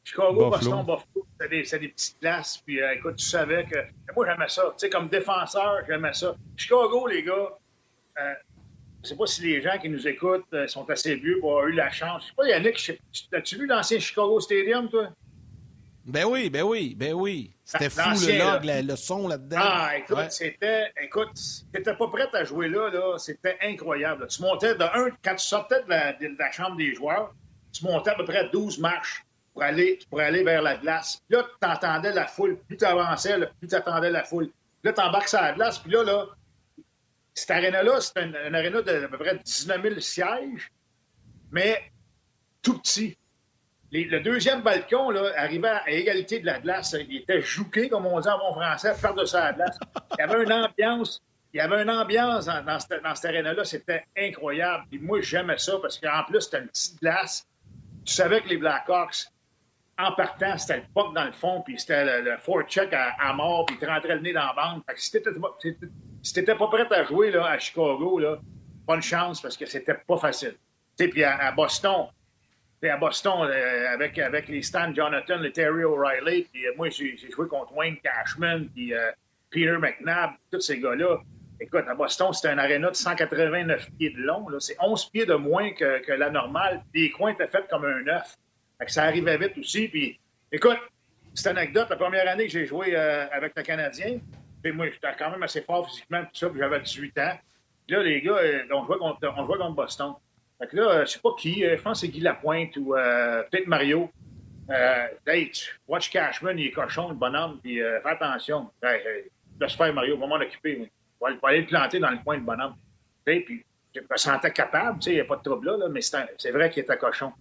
[0.05, 2.59] Chicago, Boston, Buffalo, c'est des, des, petites places.
[2.59, 3.79] Puis euh, écoute, tu savais que.
[4.15, 4.63] Moi, j'aimais ça.
[4.73, 6.37] Tu sais, comme défenseur, j'aimais ça.
[6.57, 8.35] Chicago, les gars, euh,
[8.99, 11.53] je ne sais pas si les gens qui nous écoutent euh, sont assez vieux pour
[11.53, 12.23] avoir eu la chance.
[12.23, 13.01] Je sais pas, Yannick,
[13.33, 15.09] as-tu vu l'ancien Chicago Stadium, toi?
[16.05, 17.55] Ben oui, ben oui, ben oui.
[17.65, 19.57] C'était fou, le log, le son là-dedans.
[19.59, 20.93] Ah, écoute, c'était.
[21.03, 21.33] Écoute,
[21.73, 23.17] t'étais pas prêt à jouer là, là.
[23.17, 24.27] C'était incroyable.
[24.29, 27.35] Tu montais de un, quand tu sortais de la, de la, chambre des joueurs,
[27.73, 29.25] tu montais à peu près 12 marches
[29.55, 31.23] pour aller, pour aller vers la glace.
[31.27, 32.59] Puis là, tu entendais la foule.
[32.67, 34.49] Plus tu avançais, plus tu attendais la foule.
[34.49, 35.79] Puis là, tu embarques sur la glace.
[35.79, 36.27] Puis là, là,
[37.33, 40.71] cette aréna-là, c'est une, une aréna de peu près 19 000 sièges,
[41.51, 41.81] mais
[42.61, 43.17] tout petit
[44.03, 46.97] le deuxième balcon là, arrivait à égalité de la glace.
[47.09, 49.79] Il était jouqué, comme on dit en bon français, par-dessus la glace.
[50.13, 51.23] Il y avait une ambiance.
[51.53, 54.85] Il y avait une ambiance dans, cette, dans là C'était incroyable.
[54.93, 57.47] Et moi, j'aimais ça parce qu'en plus, c'était une petite glace.
[58.05, 59.27] Tu savais que les Blackhawks,
[59.99, 63.67] en partant, c'était le puck dans le fond, puis c'était le, le check à, mort,
[63.67, 64.83] puis tu rentrais le nez dans la bande.
[64.97, 68.39] Si t'étais pas prêt à jouer là, à Chicago, là,
[68.87, 70.57] bonne chance parce que c'était pas facile.
[70.97, 72.09] Puis à Boston,
[72.91, 76.49] à Boston euh, avec, avec les Stan Jonathan, les Terry O'Reilly.
[76.53, 79.11] Puis euh, moi, j'ai joué contre Wayne Cashman, puis euh,
[79.51, 81.21] Peter McNabb, tous ces gars-là.
[81.61, 84.47] Écoute, à Boston, c'était un aréna de 189 pieds de long.
[84.59, 86.83] C'est 11 pieds de moins que, que, la normale.
[86.93, 88.37] Les coins étaient faits comme un œuf.
[88.87, 89.89] Ça arrivait vite aussi.
[89.89, 90.19] Puis,
[90.53, 90.79] écoute,
[91.35, 94.19] cette anecdote, la première année que j'ai joué avec le Canadien,
[94.63, 97.39] puis moi, j'étais quand même assez fort physiquement, tout ça, puis j'avais 18 ans.
[97.89, 98.39] Là, les gars,
[98.73, 100.15] on jouait contre, on jouait contre Boston.
[100.59, 102.95] Fait que là, je sais pas qui, euh, je pense que c'est Guy Lapointe ou
[102.95, 104.11] euh, peut-être Mario.
[104.71, 105.07] Euh,
[105.87, 108.71] watch Cashman, il est cochon, le bonhomme, puis euh, fais attention.
[108.83, 109.25] Hey, hey,
[109.61, 110.91] laisse faire Mario, va m'en occuper.
[111.21, 112.75] On va aller le planter dans le coin, le bonhomme.
[113.25, 113.65] puis
[113.95, 116.83] je me sentais capable, il n'y a pas de trouble là, mais c'est vrai qu'il
[116.83, 117.33] était cochon.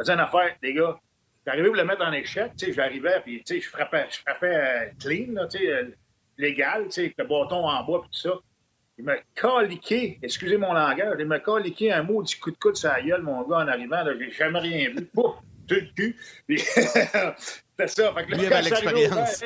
[0.00, 0.98] Dire une affaire, les gars.
[1.46, 5.48] J'arrivais à le mettre en échec, j'arrivais, puis je frappais, je frappais euh, clean, là,
[6.38, 8.38] légal, avec le bâton en bois, puis tout ça.
[8.98, 12.76] Il m'a caliqué, excusez mon langage, il m'a caliqué un mot du coup de coude
[12.76, 14.04] sur la gueule, mon gars, en arrivant.
[14.18, 15.04] J'ai jamais rien vu.
[15.14, 15.34] Pouf,
[15.66, 16.16] tout le cul.
[16.48, 18.12] C'était ça.
[18.14, 19.44] Fait que là, quand l'expérience.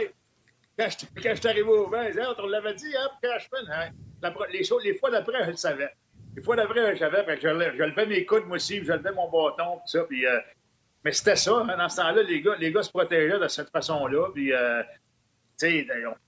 [0.76, 3.64] quand je suis arrivé au vin, on l'avait dit, hein, Cashman.
[3.72, 3.90] Hein?
[4.52, 5.88] Les, les, fois d'après, je le savais.
[6.36, 7.24] Les fois savais.
[7.24, 10.00] Fait que je, levais mes coudes, moi aussi, je levais mon bâton, tout ça.
[10.00, 10.40] Euh,
[11.02, 11.64] mais c'était ça.
[11.66, 14.28] Hein, dans ce temps-là, les gars, les gars se protégeaient de cette façon-là.
[14.36, 14.82] Euh,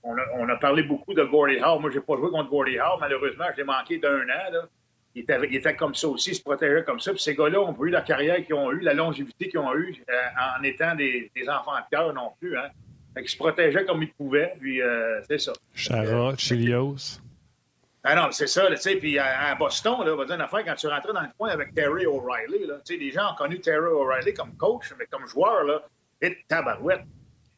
[0.01, 1.79] on a, on a, parlé beaucoup de Gordie Howe.
[1.79, 2.97] Moi, j'ai pas joué contre Gordie Howe.
[2.99, 4.51] Malheureusement, je l'ai manqué d'un an.
[4.51, 4.67] Là.
[5.13, 7.11] Il, était, il, était, comme ça aussi, il se protégeait comme ça.
[7.11, 9.95] Puis ces gars-là ont eu la carrière qu'ils ont eu, la longévité qu'ils ont eu
[10.09, 10.13] euh,
[10.59, 12.57] en étant des, des, enfants de cœur non plus.
[12.57, 12.69] Hein.
[13.15, 14.55] Ils se protégeaient comme ils pouvaient.
[14.59, 14.81] Puis
[15.27, 15.53] c'est ça.
[15.75, 17.21] Chara, Chilios.
[18.03, 20.63] Ah non, c'est ça, tu sais, puis à, Boston, là, on va dire une affaire,
[20.63, 23.59] quand tu rentrais dans le coin avec Terry O'Reilly, tu sais, les gens ont connu
[23.59, 25.83] Terry O'Reilly comme coach, mais comme joueur, là,
[26.21, 27.03] et tabarouette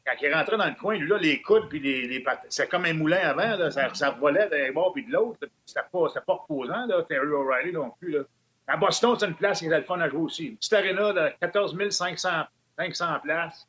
[0.05, 2.85] quand il rentrait dans le coin, lui, là, les coudes, puis les, les c'est comme
[2.85, 5.39] un moulin avant, là, ça, ça volait d'un bord puis de l'autre.
[5.65, 8.11] C'était pas, pas reposant, là, Terry O'Reilly non plus.
[8.11, 8.19] Là.
[8.67, 10.45] À Boston, c'est une place qui était le fun à jouer aussi.
[10.47, 12.29] Une petite aréna de 14 500,
[12.77, 13.67] 500 places,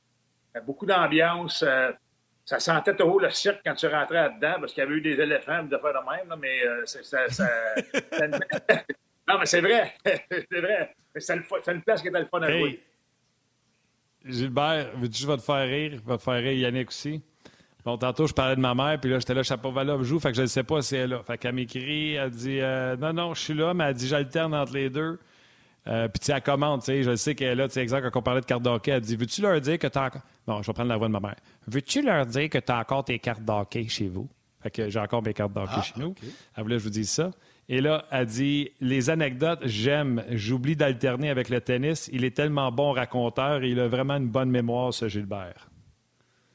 [0.64, 1.62] beaucoup d'ambiance.
[1.62, 1.92] Euh,
[2.44, 5.20] ça sentait trop le cirque quand tu rentrais là-dedans, parce qu'il y avait eu des
[5.20, 7.48] éléphants, de faire de même, là, mais euh, ça, ça...
[9.28, 10.94] non, mais c'est vrai, c'est vrai.
[11.16, 12.80] C'est une place qui était le fun à jouer.
[14.24, 15.92] Gilbert, veux-tu je vais te faire rire?
[15.94, 17.22] Je vais te faire rire Yannick aussi.
[17.84, 20.36] Bon, tantôt, je parlais de ma mère, puis là, j'étais là, Chapeau-Valov joue, fait que
[20.36, 21.22] je ne sais pas si elle est là.
[21.24, 24.54] Fait qu'elle m'écrit, elle dit euh, Non, non, je suis là, mais elle dit J'alterne
[24.54, 25.18] entre les deux.
[25.88, 27.80] Euh, puis, tu sais, elle commande, tu sais, je sais qu'elle est là, tu sais,
[27.80, 30.04] exemple, quand on parlait de cartes d'hockey, elle dit Veux-tu leur dire que tu as
[30.04, 30.22] encore.
[30.46, 31.36] Bon, je vais prendre la voix de ma mère.
[31.66, 34.28] Veux-tu leur dire que tu as encore tes cartes d'hockey chez vous?
[34.62, 36.14] Fait que j'ai encore mes cartes d'hockey ah, chez nous.
[36.56, 37.32] Elle voulait que je vous dise ça.
[37.68, 40.24] Et là, elle dit Les anecdotes, j'aime.
[40.30, 42.08] J'oublie d'alterner avec le tennis.
[42.12, 45.68] Il est tellement bon raconteur et il a vraiment une bonne mémoire, ce Gilbert.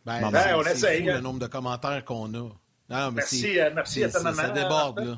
[0.05, 1.03] Ben, ben on essaye.
[1.03, 2.49] le nombre de commentaires qu'on a.
[2.89, 4.41] Non, merci, euh, merci à ta maman.
[4.41, 5.17] Ça déborde, là.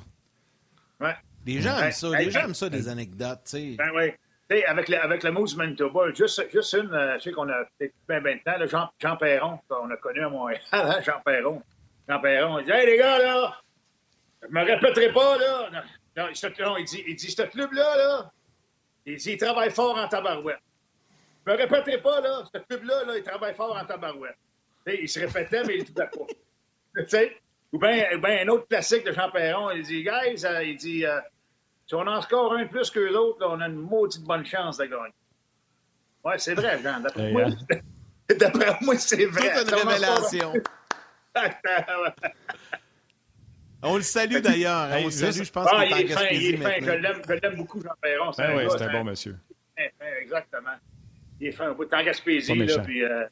[0.99, 1.15] Ouais.
[1.55, 2.09] Les gens aiment ça.
[2.17, 3.75] Les gens aiment ça, des anecdotes, tu sais.
[3.77, 4.11] Ben oui.
[4.51, 7.47] Hey, avec, le, avec le mot du Manitoba, juste, juste une, euh, je sais qu'on
[7.49, 10.99] a peut-être bien, bien de temps, Jean, Jean Perron, on a connu à Montréal, hein,
[11.05, 11.61] Jean Perron.
[12.07, 13.61] Jean Perron, il dit Hey les gars, là,
[14.41, 15.69] je me répéterai pas, là.
[16.17, 18.31] Non, non, il, dit, il dit, ce club-là, là,
[19.05, 20.59] il dit, il travaille fort en tabarouette.
[21.45, 24.37] Je me répéterai pas, là, ce club-là, là, il travaille fort en tabarouette.
[24.85, 26.25] sais, il se répétait, mais il ne disait pas.
[27.03, 27.37] tu sais?
[27.71, 31.05] Ou bien ben, un autre classique de Jean Perron, il dit, guys, euh, il dit,
[31.05, 31.19] euh,
[31.89, 34.85] si on en score un plus que l'autre, on a une maudite bonne chance de
[34.85, 35.11] gagner.
[36.23, 36.99] Ouais, c'est vrai, Jean.
[36.99, 37.55] D'après moi, hein?
[38.81, 39.51] moi c'est vrai.
[39.55, 40.53] C'est une révélation.
[43.81, 44.89] On le salue d'ailleurs.
[44.91, 47.13] on le salue, je pense ah, qu'il est, en Gaspésie maintenant.
[47.25, 48.31] Je l'aime beaucoup, Jean Perron.
[48.37, 49.37] Ben oui, c'est un bon monsieur.
[50.21, 50.75] Exactement.
[51.39, 51.71] Il est fin.
[51.71, 53.05] En Gaspésie, là, puis...
[53.05, 53.23] Euh,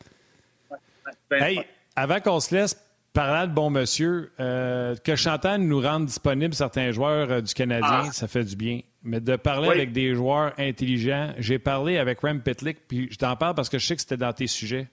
[1.29, 1.65] ben, hey,
[1.97, 2.81] avant qu'on se laisse,
[3.17, 8.03] parlant de bon monsieur, euh, que Chantal nous rende disponible certains joueurs euh, du Canadien,
[8.05, 8.11] ah.
[8.11, 8.81] ça fait du bien.
[9.01, 13.35] Mais de parler avec des joueurs intelligents, j'ai parlé avec Rem Pitlick, puis je t'en
[13.35, 14.87] parle parce que je sais que c'était dans tes sujets.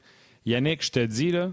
[0.46, 1.50] Yannick, je te dis, là,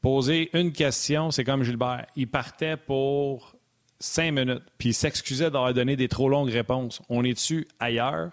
[0.00, 2.06] poser une question, c'est comme Gilbert.
[2.14, 3.56] Il partait pour
[3.98, 7.02] cinq minutes, puis il s'excusait d'avoir donné des trop longues réponses.
[7.08, 8.30] On est dessus ailleurs?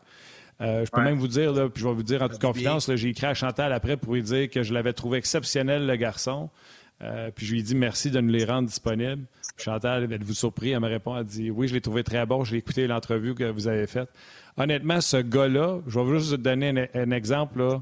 [0.61, 2.93] Euh, je peux même vous dire, là, puis je vais vous dire en toute confidence,
[2.93, 6.51] j'ai écrit à Chantal après pour lui dire que je l'avais trouvé exceptionnel, le garçon.
[7.01, 9.25] Euh, puis je lui ai dit merci de nous les rendre disponibles.
[9.57, 10.71] Chantal, êtes-vous surpris?
[10.71, 13.43] Elle me répond, elle dit oui, je l'ai trouvé très bon, j'ai écouté l'entrevue que
[13.43, 14.09] vous avez faite.
[14.57, 17.59] Honnêtement, ce gars-là, je vais juste vous donner un, exemple.
[17.59, 17.81] Là.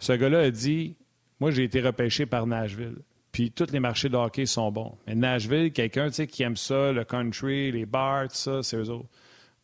[0.00, 0.96] Ce gars-là a dit
[1.38, 2.96] Moi, j'ai été repêché par Nashville.
[3.30, 4.98] Puis tous les marchés de hockey sont bons.
[5.06, 9.08] Mais Nashville, quelqu'un qui aime ça, le country, les bars, tout ça, c'est eux autres.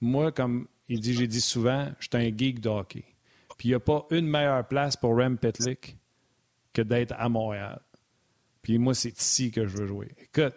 [0.01, 3.05] Moi, comme il dit, j'ai dit souvent, je suis un geek de hockey.
[3.57, 5.97] Puis il n'y a pas une meilleure place pour Rem Petlick
[6.73, 7.81] que d'être à Montréal.
[8.65, 10.09] Puis moi, c'est ici que je veux jouer.
[10.19, 10.55] Écoute,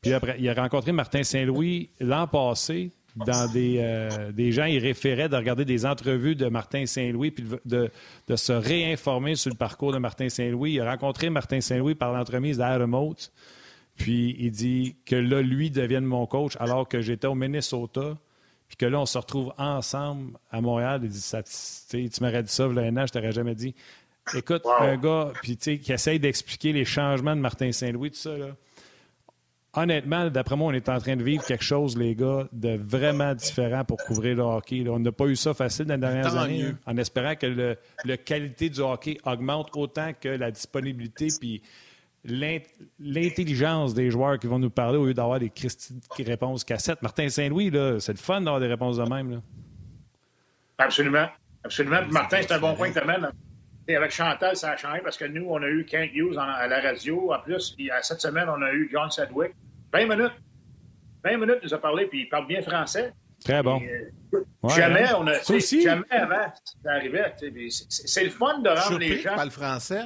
[0.00, 4.78] puis après, il a rencontré Martin Saint-Louis l'an passé dans des, euh, des gens, il
[4.78, 7.90] référait de regarder des entrevues de Martin Saint-Louis puis de,
[8.26, 10.72] de, se réinformer sur le parcours de Martin Saint-Louis.
[10.72, 13.30] Il a rencontré Martin Saint-Louis par l'entremise d'Adam Oates.
[13.96, 18.16] Puis il dit que là, lui devienne mon coach alors que j'étais au Minnesota.
[18.68, 21.00] Puis que là, on se retrouve ensemble à Montréal.
[21.04, 23.74] Il dit, ça, tu m'aurais dit ça, an, je t'aurais jamais dit.
[24.34, 28.48] Écoute, un gars puis, qui essaye d'expliquer les changements de Martin Saint-Louis, tout ça, là.
[29.74, 33.34] Honnêtement, d'après moi, on est en train de vivre quelque chose, les gars, de vraiment
[33.34, 34.84] différent pour couvrir le hockey.
[34.86, 38.16] On n'a pas eu ça facile dans les dernières années, hein, en espérant que la
[38.18, 41.62] qualité du hockey augmente autant que la disponibilité puis
[42.24, 45.50] l'intelligence des joueurs qui vont nous parler au lieu d'avoir des
[46.18, 47.00] réponses cassettes.
[47.00, 49.30] Martin Saint-Louis, c'est le fun d'avoir des réponses de même.
[49.30, 49.38] Là.
[50.76, 51.28] Absolument.
[51.64, 52.02] Absolument.
[52.10, 53.06] Martin, c'est un bon point que tu.
[53.88, 56.66] Et avec Chantal, ça a changé parce que nous, on a eu Kent Hughes à
[56.68, 57.32] la radio.
[57.32, 59.52] En plus, cette semaine, on a eu John Sedgwick.
[59.92, 60.32] 20 minutes.
[61.24, 63.12] 20 minutes, il nous a parlé, puis il parle bien français.
[63.44, 63.80] Très bon.
[63.82, 65.16] Euh, jamais hein?
[65.18, 65.40] on a.
[65.42, 66.52] Jamais avant,
[66.84, 67.34] ça arrivait.
[67.88, 69.34] C'est le fun de rendre les gens.
[69.34, 70.04] parle français.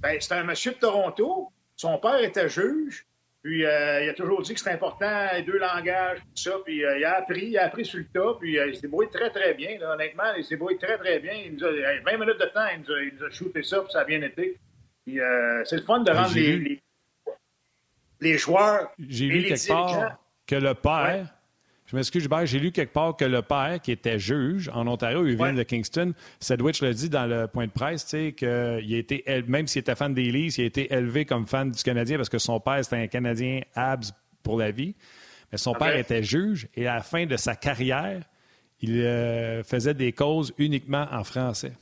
[0.00, 1.50] Ben, c'est un monsieur de Toronto.
[1.76, 3.06] Son père était juge.
[3.46, 6.50] Puis euh, il a toujours dit que c'était important, les deux langages, tout ça.
[6.64, 8.36] Puis euh, il a appris, il a appris sur le tas.
[8.40, 9.80] Puis euh, il se débrouille très, très bien.
[9.82, 11.32] honnêtement, il se débrouille très, très bien.
[11.32, 13.82] Il nous a, 20 minutes de temps, il nous a, il nous a shooté ça,
[13.82, 14.58] puis ça a bien été.
[15.04, 15.20] Puis
[15.64, 16.82] c'est le fun de rendre les,
[18.20, 18.90] les, joueurs.
[18.98, 21.32] J'ai lu quelque part que le père.
[21.86, 25.24] Je m'excuse, Gilbert, j'ai lu quelque part que le père, qui était juge en Ontario,
[25.24, 28.48] il vient de Kingston, Sedwich l'a dit dans le point de presse, tu sais, qu'il
[28.48, 31.82] a été, même s'il était fan des Leafs, il a été élevé comme fan du
[31.82, 34.12] Canadien parce que son père, c'était un Canadien abs
[34.42, 34.96] pour la vie.
[35.52, 38.20] Mais son père était juge et à la fin de sa carrière,
[38.80, 41.72] il euh, faisait des causes uniquement en français.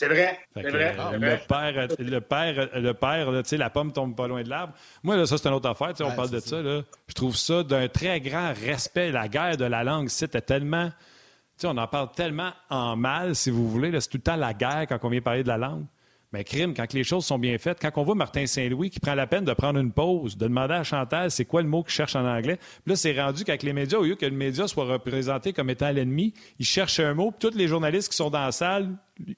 [0.00, 0.38] C'est vrai.
[0.56, 0.96] C'est vrai.
[0.98, 4.48] Euh, le père, le père, le père, tu sais, la pomme tombe pas loin de
[4.48, 4.72] l'arbre.
[5.02, 5.92] Moi, là, ça, c'est une autre affaire.
[6.00, 6.62] on parle de ça.
[6.62, 6.80] là.
[7.06, 9.12] Je trouve ça d'un très grand respect.
[9.12, 10.86] La guerre de la langue, c'était tellement.
[10.88, 10.94] Tu
[11.58, 13.92] sais, on en parle tellement en mal, si vous voulez.
[14.00, 15.84] C'est tout le temps la guerre quand on vient parler de la langue.
[16.32, 19.14] Mais crime, quand les choses sont bien faites, quand on voit Martin Saint-Louis qui prend
[19.14, 21.92] la peine de prendre une pause, de demander à Chantal c'est quoi le mot qu'il
[21.92, 24.68] cherche en anglais, puis là, c'est rendu qu'avec les médias, au lieu que le média
[24.68, 28.30] soit représenté comme étant l'ennemi, il cherche un mot, puis tous les journalistes qui sont
[28.30, 28.90] dans la salle,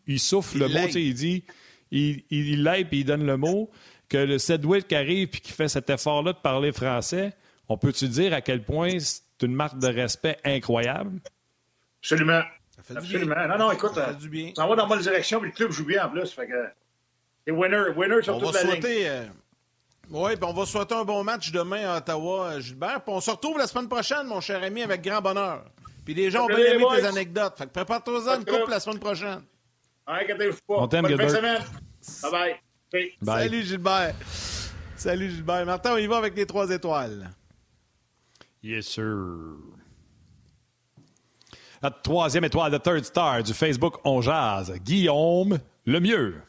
[0.06, 1.44] ils soufflent le mot, il dit,
[1.90, 3.70] il, il l'aide, puis il donne le mot,
[4.10, 7.32] que le Sedwick qui arrive puis qui fait cet effort-là de parler français,
[7.70, 11.20] on peut-tu dire à quel point c'est une marque de respect incroyable?
[12.02, 12.42] Absolument.
[12.90, 13.48] Absolument.
[13.48, 14.52] Non, non, écoute, ça, fait du bien.
[14.56, 16.30] ça va dans la bonne direction, puis le club joue bien en plus.
[16.32, 16.68] Fait que...
[17.46, 19.24] Et winner, winner sur on toute va la souhaiter, euh,
[20.10, 23.02] Oui, puis on va souhaiter un bon match demain à Ottawa, euh, Gilbert.
[23.02, 25.64] Puis on se retrouve la semaine prochaine, mon cher ami, avec grand bonheur.
[26.04, 27.58] Puis les gens ont bien aimé tes anecdotes.
[27.58, 29.42] Fait que prépare-toi une coupe la semaine prochaine.
[30.68, 31.64] On t'aime, Gilbert.
[32.22, 32.56] Bye bye.
[33.24, 34.14] Salut, Gilbert.
[34.96, 35.66] Salut, Gilbert.
[35.66, 37.30] Martin, on y va avec les trois étoiles.
[38.62, 39.56] Yes, sir.
[41.82, 46.40] La troisième étoile de Third Star du Facebook On Jazz, Guillaume Lemieux.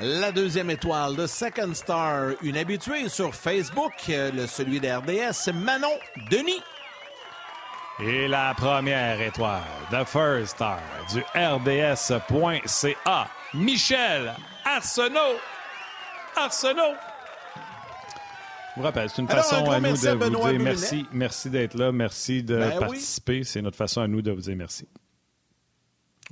[0.00, 5.92] La deuxième étoile de Second Star, une habituée sur Facebook, le celui d'RDS, Manon
[6.30, 6.62] Denis.
[8.02, 10.80] Et la première étoile, The First Star
[11.12, 14.34] du RDS.ca, Michel
[14.64, 15.36] Arsenault.
[16.34, 16.96] Arsenault.
[18.74, 21.06] Je vous rappelle, c'est une façon à nous de vous dire merci.
[21.12, 23.44] Merci d'être là, merci de ben participer.
[23.44, 24.86] C'est notre façon à nous de vous dire merci.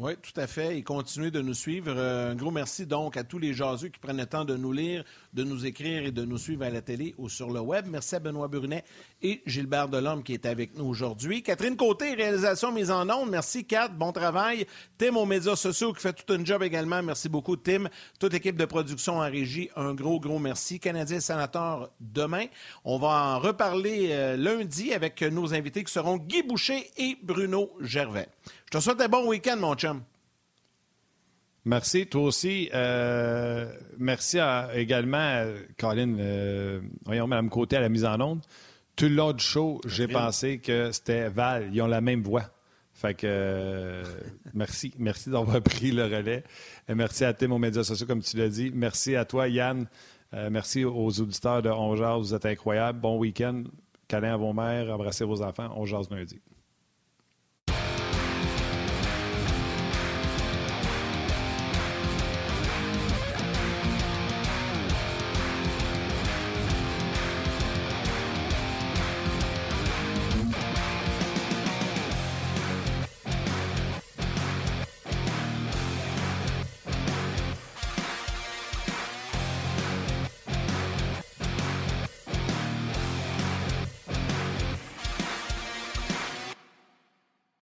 [0.00, 0.78] Oui, tout à fait.
[0.78, 1.92] Et continuez de nous suivre.
[1.96, 4.70] Euh, un gros merci donc à tous les jaseux qui prennent le temps de nous
[4.70, 5.02] lire,
[5.34, 7.84] de nous écrire et de nous suivre à la télé ou sur le web.
[7.88, 8.84] Merci à Benoît Brunet
[9.22, 11.42] et Gilbert Delhomme qui est avec nous aujourd'hui.
[11.42, 13.28] Catherine Côté, réalisation mise en onde.
[13.28, 13.88] Merci, Kat.
[13.88, 14.68] Bon travail.
[14.98, 17.02] Tim aux médias sociaux qui fait tout un job également.
[17.02, 17.88] Merci beaucoup, Tim.
[18.20, 20.78] Toute l'équipe de production en régie, un gros, gros merci.
[20.78, 22.44] Canadien sénateur demain.
[22.84, 27.72] On va en reparler euh, lundi avec nos invités qui seront Guy Boucher et Bruno
[27.80, 28.28] Gervais.
[28.70, 30.02] Je te souhaite un bon week-end, mon chum.
[31.64, 32.68] Merci, toi aussi.
[32.74, 34.36] Euh, merci
[34.74, 35.42] également,
[35.78, 38.42] Colin, euh, voyons, Mme Côté à la mise en onde.
[38.94, 41.70] Tout du show, j'ai pensé que c'était Val.
[41.72, 42.42] Ils ont la même voix.
[42.92, 44.04] Fait que euh,
[44.52, 44.92] merci.
[44.98, 46.44] Merci d'avoir pris le relais.
[46.90, 48.70] Et merci à Tim aux médias sociaux, comme tu l'as dit.
[48.74, 49.86] Merci à toi, Yann.
[50.50, 53.00] merci aux auditeurs de On Vous êtes incroyables.
[53.00, 53.64] Bon week-end.
[54.08, 54.92] Câlin à vos mères.
[54.92, 55.72] Embrassez vos enfants.
[55.74, 56.38] On jase lundi.